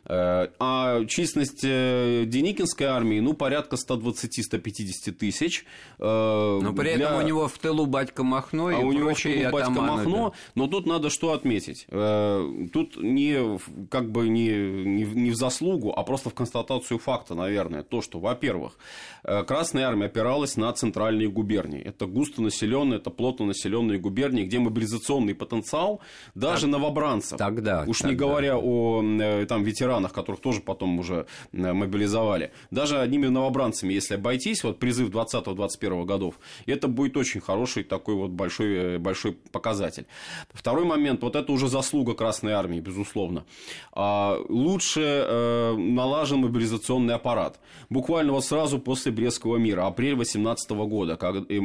Э, 0.10 0.48
а 0.60 1.04
численность 1.06 1.64
э, 1.64 2.24
Деникинской 2.26 2.88
армии, 2.88 3.20
ну, 3.20 3.34
порядка 3.34 3.76
120-150 3.76 5.12
тысяч. 5.12 5.66
Э, 6.00 6.60
но 6.62 6.74
при 6.74 6.96
для... 6.96 7.08
этом 7.08 7.18
у 7.18 7.22
него 7.22 7.48
в 7.48 7.58
тылу 7.58 7.86
батька 7.86 8.24
Махно 8.24 8.68
а 8.68 8.74
и 8.74 8.84
у 8.84 8.92
него 8.94 9.14
в 9.14 9.22
тылу 9.22 9.52
батька 9.52 9.70
Махно, 9.70 10.30
да. 10.30 10.36
но 10.56 10.68
тут 10.68 10.86
надо 10.86 11.10
что 11.10 11.34
отметить. 11.34 11.86
Тут 11.88 12.98
не, 12.98 13.60
как 13.90 14.12
бы 14.12 14.30
не, 14.30 14.50
не, 14.50 15.04
не 15.04 15.32
в 15.32 15.36
заслугу, 15.36 15.94
а 15.96 16.04
просто 16.04 16.30
в 16.30 16.34
констатацию 16.34 17.00
факта, 17.00 17.36
наверное, 17.36 17.84
то, 17.84 18.02
что, 18.02 18.20
во-первых, 18.20 18.78
Красная 19.24 19.88
армия 19.88 20.06
опиралась 20.06 20.56
на 20.56 20.67
центральные 20.74 21.30
губернии. 21.30 21.82
Это 21.82 22.06
густонаселенные, 22.06 23.00
это 23.00 23.10
плотно 23.10 23.46
населенные 23.46 24.00
губернии, 24.00 24.44
где 24.44 24.60
мобилизационный 24.60 25.36
потенциал 25.36 26.02
даже 26.36 26.62
так, 26.62 26.72
новобранцев. 26.72 27.38
Тогда. 27.38 27.84
Уж 27.88 28.00
тогда. 28.00 28.12
не 28.12 28.16
говоря 28.16 28.58
о 28.58 29.46
там, 29.48 29.64
ветеранах, 29.64 30.14
которых 30.14 30.42
тоже 30.42 30.62
потом 30.62 31.00
уже 31.00 31.26
мобилизовали. 31.52 32.52
Даже 32.72 33.00
одними 33.00 33.28
новобранцами, 33.28 33.94
если 33.94 34.16
обойтись, 34.16 34.64
вот 34.64 34.80
призыв 34.80 35.10
20-21 35.10 36.06
годов, 36.06 36.36
это 36.66 36.88
будет 36.88 37.18
очень 37.18 37.42
хороший 37.42 37.84
такой 37.84 38.16
вот 38.16 38.32
большой, 38.32 38.76
э, 38.76 38.98
большой 38.98 39.34
показатель. 39.52 40.06
Второй 40.54 40.86
момент, 40.86 41.22
вот 41.22 41.36
это 41.36 41.52
уже 41.52 41.68
заслуга 41.68 42.14
Красной 42.14 42.54
Армии, 42.54 42.80
безусловно. 42.80 43.46
А, 43.92 44.38
лучше 44.50 45.02
э, 45.02 45.76
налажен 45.78 46.40
мобилизационный 46.40 47.16
аппарат. 47.16 47.60
Буквально 47.90 48.34
вот 48.34 48.46
сразу 48.46 48.80
после 48.80 49.12
Брестского 49.12 49.58
мира, 49.58 49.86
апрель 49.88 50.16
2018 50.66 50.90
года, 50.90 51.18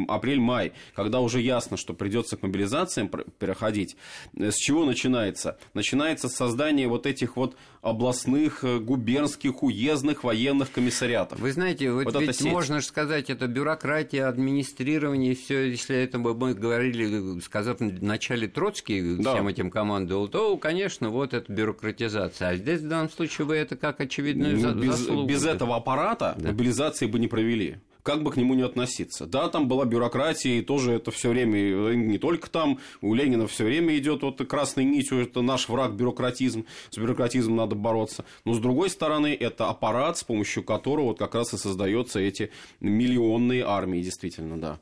апрель-май, 0.09 0.73
когда 0.95 1.21
уже 1.21 1.41
ясно, 1.41 1.77
что 1.77 1.95
придется 1.95 2.37
к 2.37 2.43
мобилизациям 2.43 3.09
переходить, 3.39 3.97
э, 4.37 4.51
с 4.51 4.57
чего 4.57 4.85
начинается? 4.85 5.59
Начинается 5.75 6.29
создание 6.29 6.89
вот 6.89 7.07
этих 7.07 7.37
вот 7.37 7.57
областных, 7.81 8.63
э, 8.65 8.79
губернских, 8.79 9.63
уездных 9.63 10.25
военных 10.25 10.71
комиссариатов. 10.71 11.41
Вы 11.41 11.53
знаете, 11.53 11.91
вот, 11.91 12.05
вот 12.05 12.21
ведь 12.21 12.43
можно 12.43 12.81
же 12.81 12.87
сказать, 12.87 13.31
это 13.31 13.47
бюрократия, 13.47 14.27
администрирование, 14.27 15.35
все, 15.35 15.71
если 15.71 15.97
это 15.97 16.19
бы 16.19 16.35
мы 16.35 16.55
говорили, 16.55 17.41
сказав 17.41 17.81
в 17.81 18.03
начале 18.03 18.47
Троцкий 18.47 19.17
да. 19.17 19.35
всем 19.35 19.49
этим 19.49 19.71
командовал, 19.71 20.29
то, 20.29 20.57
конечно, 20.57 21.11
вот 21.11 21.35
это 21.35 21.53
бюрократизация. 21.53 22.49
А 22.51 22.57
здесь 22.57 22.81
в 22.81 22.89
данном 22.89 23.11
случае 23.11 23.47
вы 23.47 23.57
это 23.57 23.77
как 23.77 24.01
очевидную 24.01 24.59
ну, 24.59 24.75
без, 24.75 24.97
заслугу. 24.97 25.27
Без 25.27 25.45
этого 25.45 25.77
аппарата 25.77 26.35
да. 26.39 26.49
мобилизации 26.49 27.07
бы 27.07 27.19
не 27.19 27.29
провели 27.29 27.79
как 28.03 28.23
бы 28.23 28.31
к 28.31 28.37
нему 28.37 28.55
не 28.55 28.63
относиться. 28.63 29.27
Да, 29.27 29.49
там 29.49 29.69
была 29.69 29.85
бюрократия, 29.85 30.59
и 30.59 30.63
тоже 30.63 30.93
это 30.93 31.11
все 31.11 31.31
время, 31.31 31.95
не 31.95 32.19
только 32.19 32.51
там, 32.51 32.79
у 33.01 33.15
Ленина 33.15 33.47
все 33.47 33.65
время 33.65 33.97
идет 33.97 34.23
вот 34.23 34.47
красной 34.47 34.85
нитью, 34.85 35.23
это 35.23 35.43
наш 35.43 35.69
враг 35.69 35.93
бюрократизм, 35.93 36.67
с 36.91 36.99
бюрократизмом 36.99 37.57
надо 37.57 37.75
бороться. 37.75 38.25
Но 38.45 38.55
с 38.55 38.59
другой 38.59 38.91
стороны, 38.91 39.37
это 39.39 39.69
аппарат, 39.69 40.19
с 40.19 40.25
помощью 40.25 40.63
которого 40.63 41.07
вот 41.07 41.19
как 41.19 41.35
раз 41.35 41.55
и 41.55 41.59
создаются 41.59 42.21
эти 42.21 42.51
миллионные 42.81 43.65
армии, 43.65 44.01
действительно, 44.01 44.61
да. 44.61 44.81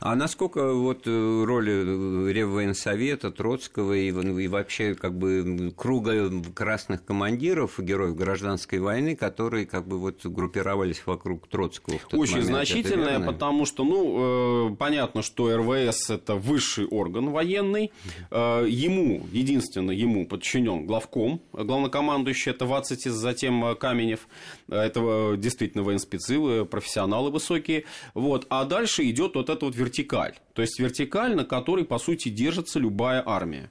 А 0.00 0.14
насколько 0.14 0.72
вот 0.72 1.02
э, 1.06 1.44
роль 1.44 1.68
э, 1.68 2.32
Реввоенсовета, 2.32 3.30
Троцкого 3.30 3.94
и, 3.94 4.08
и 4.08 4.48
вообще 4.48 4.94
как 4.94 5.16
бы 5.16 5.72
круга 5.76 6.30
красных 6.54 7.04
командиров, 7.04 7.78
героев 7.78 8.14
гражданской 8.16 8.78
войны, 8.78 9.16
которые 9.16 9.66
как 9.66 9.86
бы 9.86 9.98
вот 9.98 10.24
группировались 10.24 11.02
вокруг 11.04 11.48
Троцкого 11.48 11.98
Очень 12.12 12.34
момент, 12.34 12.48
значительная, 12.48 13.20
потому 13.20 13.66
что, 13.66 13.84
ну, 13.84 14.70
э, 14.72 14.76
понятно, 14.76 15.22
что 15.22 15.56
РВС– 15.56 16.10
это 16.10 16.34
высший 16.34 16.86
орган 16.86 17.30
военный, 17.30 17.92
ему, 18.30 19.26
единственно 19.32 19.90
ему 19.90 20.26
подчинен 20.26 20.86
главком, 20.86 21.40
главнокомандующий– 21.52 22.50
это 22.52 22.66
Вацитис, 22.66 23.12
затем 23.12 23.76
Каменев, 23.76 24.28
это 24.68 25.34
действительно 25.36 25.82
военспецы, 25.82 26.64
профессионалы 26.64 27.30
высокие, 27.30 27.84
вот, 28.14 28.46
а 28.50 28.64
дальше 28.64 29.08
идет 29.08 29.34
вот 29.34 29.50
это 29.50 29.57
вот 29.66 29.76
вертикаль. 29.76 30.34
То 30.54 30.62
есть 30.62 30.78
вертикаль, 30.78 31.34
на 31.34 31.44
которой, 31.44 31.84
по 31.84 31.98
сути, 31.98 32.28
держится 32.28 32.78
любая 32.78 33.22
армия. 33.24 33.70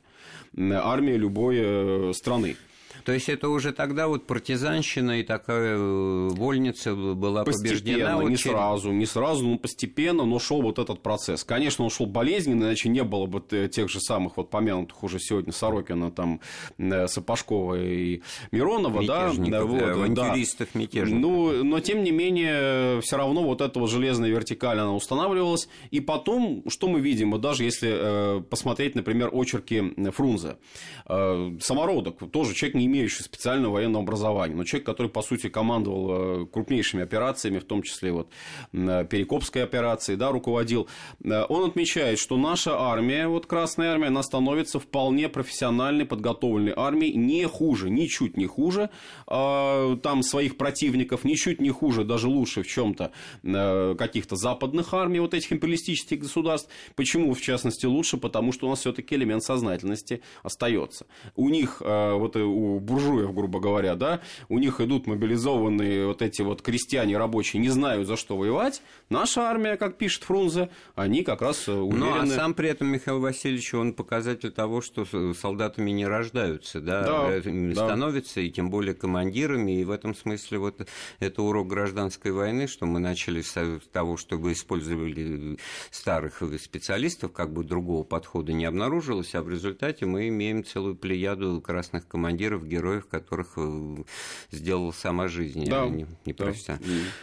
Армия 0.57 1.17
любой 1.17 1.57
э, 1.59 2.13
страны. 2.13 2.55
То 3.07 3.13
есть 3.13 3.29
это 3.29 3.47
уже 3.47 3.71
тогда 3.71 4.09
вот 4.09 4.27
партизанщина 4.27 5.21
и 5.21 5.23
такая 5.23 5.77
э, 5.77 6.27
вольница 6.27 6.93
была 6.93 7.45
постепенно, 7.45 8.17
побеждена? 8.17 8.23
не 8.23 8.35
сразу, 8.35 8.91
не 8.91 9.05
сразу, 9.05 9.47
но 9.47 9.57
постепенно, 9.57 10.25
но 10.25 10.39
шел 10.39 10.61
вот 10.61 10.77
этот 10.77 11.01
процесс. 11.01 11.45
Конечно, 11.45 11.85
он 11.85 11.89
шел 11.89 12.05
болезненно, 12.05 12.65
иначе 12.65 12.89
не 12.89 13.05
было 13.05 13.25
бы 13.25 13.39
тех 13.69 13.89
же 13.89 14.01
самых 14.01 14.35
вот 14.35 14.49
помянутых 14.49 15.01
уже 15.03 15.21
сегодня 15.21 15.53
Сорокина, 15.53 16.11
там, 16.11 16.41
э, 16.77 17.07
Сапожкова 17.07 17.81
и 17.81 18.23
Миронова, 18.51 19.01
да, 19.07 19.29
вот, 19.29 19.49
да, 19.49 19.59
авантюристов, 19.59 20.67
да. 20.73 20.79
мятежников. 20.81 21.21
Ну, 21.21 21.63
но 21.63 21.79
тем 21.79 22.03
не 22.03 22.11
менее, 22.11 22.99
все 22.99 23.15
равно 23.15 23.41
вот 23.41 23.61
эта 23.61 23.79
вот 23.79 23.89
железная 23.89 24.31
вертикаль, 24.31 24.79
она 24.79 24.93
устанавливалась. 24.93 25.69
И 25.91 26.01
потом, 26.01 26.65
что 26.67 26.89
мы 26.89 26.99
видим, 26.99 27.31
вот 27.31 27.39
даже 27.39 27.63
если 27.63 27.89
э, 27.89 28.41
посмотреть, 28.41 28.95
например, 28.95 29.29
очерки 29.31 29.93
Фрунзе, 30.11 30.57
самородок, 31.05 32.17
тоже 32.33 32.53
человек, 32.53 32.75
не 32.75 32.96
имеющий 32.97 33.23
специального 33.23 33.73
военного 33.73 34.03
образования, 34.03 34.55
но 34.55 34.63
человек, 34.63 34.85
который, 34.85 35.07
по 35.07 35.21
сути, 35.21 35.49
командовал 35.49 36.43
э, 36.43 36.45
крупнейшими 36.47 37.03
операциями, 37.03 37.59
в 37.59 37.65
том 37.65 37.83
числе 37.83 38.11
вот 38.11 38.29
э, 38.73 39.05
Перекопской 39.09 39.63
операции, 39.63 40.15
да, 40.15 40.31
руководил, 40.31 40.87
э, 41.23 41.43
он 41.47 41.69
отмечает, 41.69 42.19
что 42.19 42.37
наша 42.37 42.79
армия, 42.79 43.27
вот 43.27 43.45
Красная 43.45 43.91
армия, 43.91 44.07
она 44.07 44.23
становится 44.23 44.79
вполне 44.79 45.29
профессиональной, 45.29 46.05
подготовленной 46.05 46.73
армией, 46.75 47.15
не 47.15 47.45
хуже, 47.45 47.89
ничуть 47.89 48.37
не 48.37 48.47
хуже 48.47 48.89
э, 49.27 49.97
там 50.01 50.23
своих 50.23 50.57
противников, 50.57 51.23
ничуть 51.23 51.61
не 51.61 51.69
хуже, 51.69 52.03
даже 52.03 52.27
лучше 52.27 52.63
в 52.63 52.67
чем-то 52.67 53.11
каких-то 53.43 54.35
западных 54.35 54.93
армий, 54.93 55.19
вот 55.19 55.33
этих 55.33 55.51
империалистических 55.53 56.19
государств. 56.19 56.69
Почему, 56.95 57.33
в 57.33 57.41
частности, 57.41 57.85
лучше? 57.85 58.17
Потому 58.17 58.51
что 58.51 58.67
у 58.67 58.69
нас 58.69 58.79
все-таки 58.79 59.15
элемент 59.15 59.43
сознательности 59.43 60.21
остается. 60.43 61.05
У 61.35 61.49
них, 61.49 61.81
вот 61.81 62.35
у 62.35 62.79
буржуев, 62.87 63.33
грубо 63.33 63.59
говоря, 63.59 63.95
да, 63.95 64.21
у 64.49 64.57
них 64.57 64.81
идут 64.81 65.05
мобилизованные 65.05 66.07
вот 66.07 66.21
эти 66.21 66.41
вот 66.41 66.61
крестьяне 66.61 67.17
рабочие, 67.17 67.61
не 67.61 67.69
знают, 67.69 68.07
за 68.07 68.15
что 68.15 68.37
воевать. 68.37 68.81
Наша 69.09 69.41
армия, 69.43 69.77
как 69.77 69.97
пишет 69.97 70.23
Фрунзе, 70.23 70.69
они 70.95 71.23
как 71.23 71.41
раз 71.41 71.67
уверены. 71.67 71.97
Ну, 71.97 72.21
а 72.21 72.25
сам 72.25 72.53
при 72.53 72.69
этом 72.69 72.87
Михаил 72.87 73.19
Васильевич, 73.19 73.73
он 73.73 73.93
показатель 73.93 74.51
того, 74.51 74.81
что 74.81 75.05
солдатами 75.33 75.91
не 75.91 76.07
рождаются, 76.07 76.81
да, 76.81 77.03
да, 77.03 77.29
э, 77.29 77.73
становятся, 77.73 78.35
да. 78.35 78.41
и 78.41 78.49
тем 78.49 78.69
более 78.69 78.95
командирами, 78.95 79.81
и 79.81 79.83
в 79.83 79.91
этом 79.91 80.15
смысле 80.15 80.59
вот 80.59 80.87
это 81.19 81.41
урок 81.41 81.67
гражданской 81.67 82.31
войны, 82.31 82.67
что 82.67 82.85
мы 82.85 82.99
начали 82.99 83.41
с 83.41 83.81
того, 83.91 84.17
чтобы 84.17 84.53
использовали 84.53 85.57
старых 85.91 86.41
специалистов, 86.59 87.33
как 87.33 87.51
бы 87.51 87.63
другого 87.63 88.03
подхода 88.03 88.53
не 88.53 88.65
обнаружилось, 88.65 89.35
а 89.35 89.41
в 89.41 89.49
результате 89.49 90.05
мы 90.05 90.29
имеем 90.29 90.63
целую 90.63 90.95
плеяду 90.95 91.61
красных 91.61 92.07
командиров, 92.07 92.66
героев, 92.67 93.07
которых 93.07 93.53
э, 93.57 94.03
сделала 94.51 94.91
сама 94.91 95.27
жизнь, 95.27 95.65
да, 95.65 95.87
не, 95.87 96.05
не 96.25 96.33
да. 96.33 96.53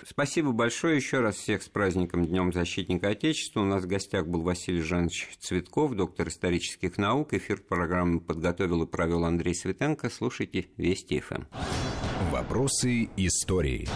Спасибо 0.07 0.53
большое 0.53 0.97
еще 0.97 1.20
раз 1.20 1.36
всех 1.36 1.62
с 1.62 1.68
праздником 1.68 2.26
Днем 2.26 2.53
Защитника 2.53 3.09
Отечества. 3.09 3.61
У 3.61 3.64
нас 3.64 3.84
в 3.84 3.86
гостях 3.86 4.26
был 4.26 4.42
Василий 4.42 4.80
Жанович 4.80 5.28
Цветков, 5.38 5.95
доктор 5.95 6.28
исторических 6.28 6.99
наук. 6.99 7.34
Эфир 7.34 7.61
программы 7.61 8.20
подготовил 8.20 8.82
и 8.82 8.86
провел 8.86 9.24
Андрей 9.24 9.55
Светенко. 9.55 10.11
Слушайте 10.11 10.66
Вести 10.76 11.20
ФМ. 11.20 11.45
Вопросы 12.30 13.09
истории. 13.16 13.88